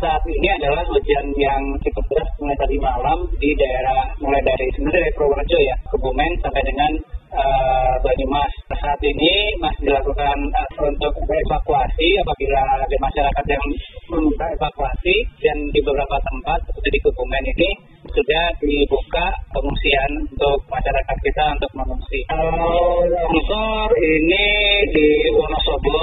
saat 0.00 0.22
ini 0.26 0.48
adalah 0.48 0.80
hujan 0.90 1.26
yang 1.36 1.62
cukup 1.84 2.04
deras 2.08 2.30
mulai 2.40 2.56
tadi 2.56 2.76
malam 2.80 3.18
di 3.36 3.52
daerah 3.52 4.00
mulai 4.16 4.40
dari 4.40 4.66
sebenarnya 4.72 5.02
dari 5.02 5.12
Purworejo 5.12 5.58
ya, 5.60 5.76
Kebumen 5.92 6.30
sampai 6.40 6.62
dengan 6.64 6.90
uh, 7.34 7.94
Banyumas. 8.00 8.52
Saat 8.74 9.00
ini 9.02 9.34
masih 9.58 9.90
dilakukan 9.90 10.38
uh, 10.54 10.70
untuk 10.86 11.12
evakuasi 11.18 12.08
apabila 12.22 12.62
ada 12.84 12.96
masyarakat 13.00 13.44
yang 13.50 13.64
meminta 14.12 14.46
evakuasi 14.54 15.16
dan 15.42 15.56
di 15.74 15.80
beberapa 15.82 16.16
tempat 16.22 16.58
seperti 16.68 16.88
di 16.94 17.00
Kebumen 17.04 17.44
ini 17.56 17.70
sudah 18.14 18.46
dibuka 18.62 19.26
pengungsian 19.50 20.10
untuk 20.22 20.58
masyarakat 20.70 21.16
kita 21.24 21.44
untuk 21.58 21.72
mengungsi. 21.74 22.20
Kalau 22.30 23.02
longsor 23.02 23.90
ini 23.98 24.46
di 24.94 25.06
Wonosobo, 25.34 25.98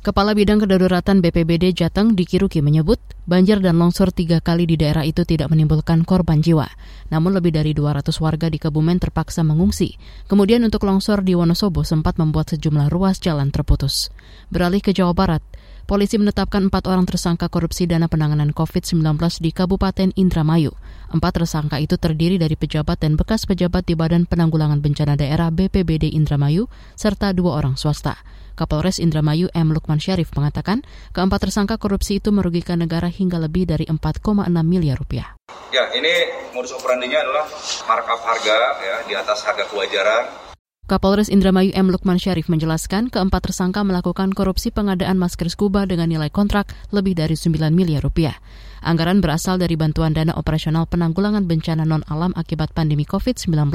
Kepala 0.00 0.32
Bidang 0.32 0.64
Kedaruratan 0.64 1.20
BPBD 1.20 1.76
Jateng 1.76 2.16
Dikiruki 2.16 2.64
menyebut 2.64 2.96
banjir 3.28 3.60
dan 3.60 3.76
longsor 3.76 4.08
tiga 4.16 4.40
kali 4.40 4.64
di 4.64 4.80
daerah 4.80 5.04
itu 5.04 5.28
tidak 5.28 5.52
menimbulkan 5.52 6.08
korban 6.08 6.40
jiwa. 6.40 6.72
Namun 7.12 7.36
lebih 7.36 7.52
dari 7.52 7.76
200 7.76 8.08
warga 8.16 8.48
di 8.48 8.56
Kebumen 8.56 8.96
terpaksa 8.96 9.44
mengungsi. 9.44 10.00
Kemudian 10.24 10.64
untuk 10.64 10.88
longsor 10.88 11.20
di 11.20 11.36
Wonosobo 11.36 11.84
sempat 11.84 12.16
membuat 12.16 12.48
sejumlah 12.56 12.88
ruas 12.88 13.20
jalan 13.20 13.52
terputus. 13.52 14.08
Beralih 14.48 14.80
ke 14.80 14.96
Jawa 14.96 15.12
Barat, 15.12 15.44
polisi 15.90 16.22
menetapkan 16.22 16.70
empat 16.70 16.86
orang 16.86 17.02
tersangka 17.02 17.50
korupsi 17.50 17.90
dana 17.90 18.06
penanganan 18.06 18.54
COVID-19 18.54 19.02
di 19.42 19.50
Kabupaten 19.50 20.14
Indramayu. 20.14 20.70
Empat 21.10 21.42
tersangka 21.42 21.82
itu 21.82 21.98
terdiri 21.98 22.38
dari 22.38 22.54
pejabat 22.54 23.02
dan 23.02 23.18
bekas 23.18 23.42
pejabat 23.42 23.90
di 23.90 23.98
Badan 23.98 24.22
Penanggulangan 24.30 24.78
Bencana 24.78 25.18
Daerah 25.18 25.50
BPBD 25.50 26.14
Indramayu, 26.14 26.70
serta 26.94 27.34
dua 27.34 27.58
orang 27.58 27.74
swasta. 27.74 28.22
Kapolres 28.54 29.02
Indramayu 29.02 29.50
M. 29.50 29.74
Lukman 29.74 29.98
Syarif 29.98 30.30
mengatakan 30.38 30.86
keempat 31.10 31.50
tersangka 31.50 31.74
korupsi 31.74 32.22
itu 32.22 32.30
merugikan 32.30 32.78
negara 32.78 33.10
hingga 33.10 33.42
lebih 33.42 33.66
dari 33.66 33.90
4,6 33.90 34.46
miliar 34.62 34.94
rupiah. 34.94 35.34
Ya, 35.74 35.90
ini 35.90 36.30
modus 36.54 36.70
operandinya 36.70 37.18
adalah 37.18 37.50
markup 37.90 38.22
harga 38.22 38.58
ya 38.78 38.96
di 39.10 39.14
atas 39.18 39.42
harga 39.42 39.66
kewajaran 39.66 40.49
Kapolres 40.90 41.30
Indramayu 41.30 41.70
M. 41.70 41.94
Lukman 41.94 42.18
Syarif 42.18 42.50
menjelaskan 42.50 43.14
keempat 43.14 43.46
tersangka 43.46 43.86
melakukan 43.86 44.34
korupsi 44.34 44.74
pengadaan 44.74 45.22
masker 45.22 45.46
scuba 45.46 45.86
dengan 45.86 46.10
nilai 46.10 46.34
kontrak 46.34 46.74
lebih 46.90 47.14
dari 47.14 47.38
9 47.38 47.70
miliar 47.70 48.02
rupiah. 48.02 48.34
Anggaran 48.82 49.22
berasal 49.22 49.62
dari 49.62 49.78
bantuan 49.78 50.18
dana 50.18 50.34
operasional 50.34 50.90
penanggulangan 50.90 51.46
bencana 51.46 51.86
non-alam 51.86 52.34
akibat 52.34 52.74
pandemi 52.74 53.06
COVID-19 53.06 53.70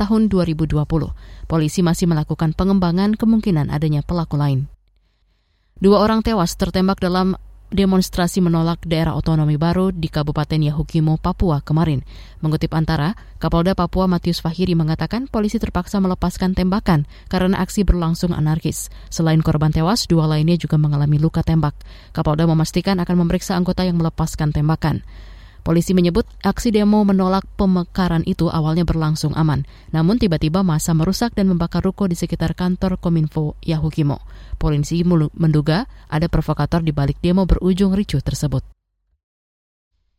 tahun 0.00 0.32
2020. 0.32 0.88
Polisi 1.44 1.84
masih 1.84 2.08
melakukan 2.08 2.56
pengembangan 2.56 3.12
kemungkinan 3.12 3.68
adanya 3.68 4.00
pelaku 4.00 4.40
lain. 4.40 4.72
Dua 5.76 6.00
orang 6.00 6.24
tewas 6.24 6.56
tertembak 6.56 6.96
dalam 6.96 7.36
demonstrasi 7.74 8.38
menolak 8.38 8.86
daerah 8.86 9.18
otonomi 9.18 9.58
baru 9.58 9.90
di 9.90 10.06
Kabupaten 10.06 10.62
Yahukimo, 10.62 11.18
Papua 11.18 11.58
kemarin. 11.58 12.06
Mengutip 12.38 12.70
Antara, 12.70 13.18
Kapolda 13.42 13.74
Papua 13.74 14.06
Matius 14.06 14.38
Fahiri 14.38 14.78
mengatakan 14.78 15.26
polisi 15.26 15.58
terpaksa 15.58 15.98
melepaskan 15.98 16.54
tembakan 16.54 17.10
karena 17.26 17.58
aksi 17.58 17.82
berlangsung 17.82 18.30
anarkis. 18.30 18.94
Selain 19.10 19.42
korban 19.42 19.74
tewas, 19.74 20.06
dua 20.06 20.30
lainnya 20.30 20.54
juga 20.54 20.78
mengalami 20.78 21.18
luka 21.18 21.42
tembak. 21.42 21.74
Kapolda 22.14 22.46
memastikan 22.46 23.02
akan 23.02 23.26
memeriksa 23.26 23.58
anggota 23.58 23.82
yang 23.82 23.98
melepaskan 23.98 24.54
tembakan. 24.54 25.02
Polisi 25.64 25.96
menyebut 25.96 26.28
aksi 26.44 26.76
demo 26.76 27.00
menolak 27.08 27.48
pemekaran 27.56 28.20
itu 28.28 28.52
awalnya 28.52 28.84
berlangsung 28.84 29.32
aman. 29.32 29.64
Namun 29.96 30.20
tiba-tiba 30.20 30.60
masa 30.60 30.92
merusak 30.92 31.32
dan 31.32 31.48
membakar 31.48 31.80
ruko 31.80 32.04
di 32.04 32.12
sekitar 32.12 32.52
kantor 32.52 33.00
Kominfo 33.00 33.56
Yahukimo. 33.64 34.20
Polisi 34.60 35.00
menduga 35.08 35.88
ada 36.12 36.28
provokator 36.28 36.84
di 36.84 36.92
balik 36.92 37.16
demo 37.24 37.48
berujung 37.48 37.96
ricuh 37.96 38.20
tersebut. 38.20 38.60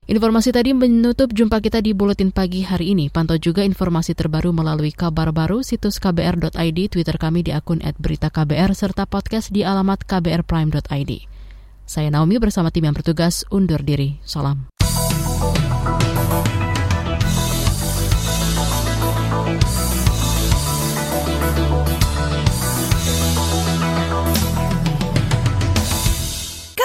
Informasi 0.06 0.54
tadi 0.54 0.70
menutup 0.74 1.34
jumpa 1.34 1.62
kita 1.62 1.82
di 1.82 1.94
Buletin 1.94 2.30
Pagi 2.30 2.62
hari 2.62 2.94
ini. 2.94 3.10
Pantau 3.10 3.38
juga 3.38 3.62
informasi 3.66 4.14
terbaru 4.18 4.54
melalui 4.54 4.94
kabar 4.94 5.34
baru 5.34 5.62
situs 5.66 5.98
kbr.id, 5.98 6.78
Twitter 6.90 7.18
kami 7.18 7.42
di 7.46 7.54
akun 7.54 7.82
@beritaKBR, 7.82 8.74
serta 8.74 9.10
podcast 9.10 9.50
di 9.50 9.66
alamat 9.66 10.06
kbrprime.id. 10.06 11.12
Saya 11.86 12.10
Naomi 12.10 12.38
bersama 12.42 12.70
tim 12.70 12.86
yang 12.86 12.98
bertugas 12.98 13.46
undur 13.50 13.82
diri. 13.82 14.22
Salam. 14.26 14.75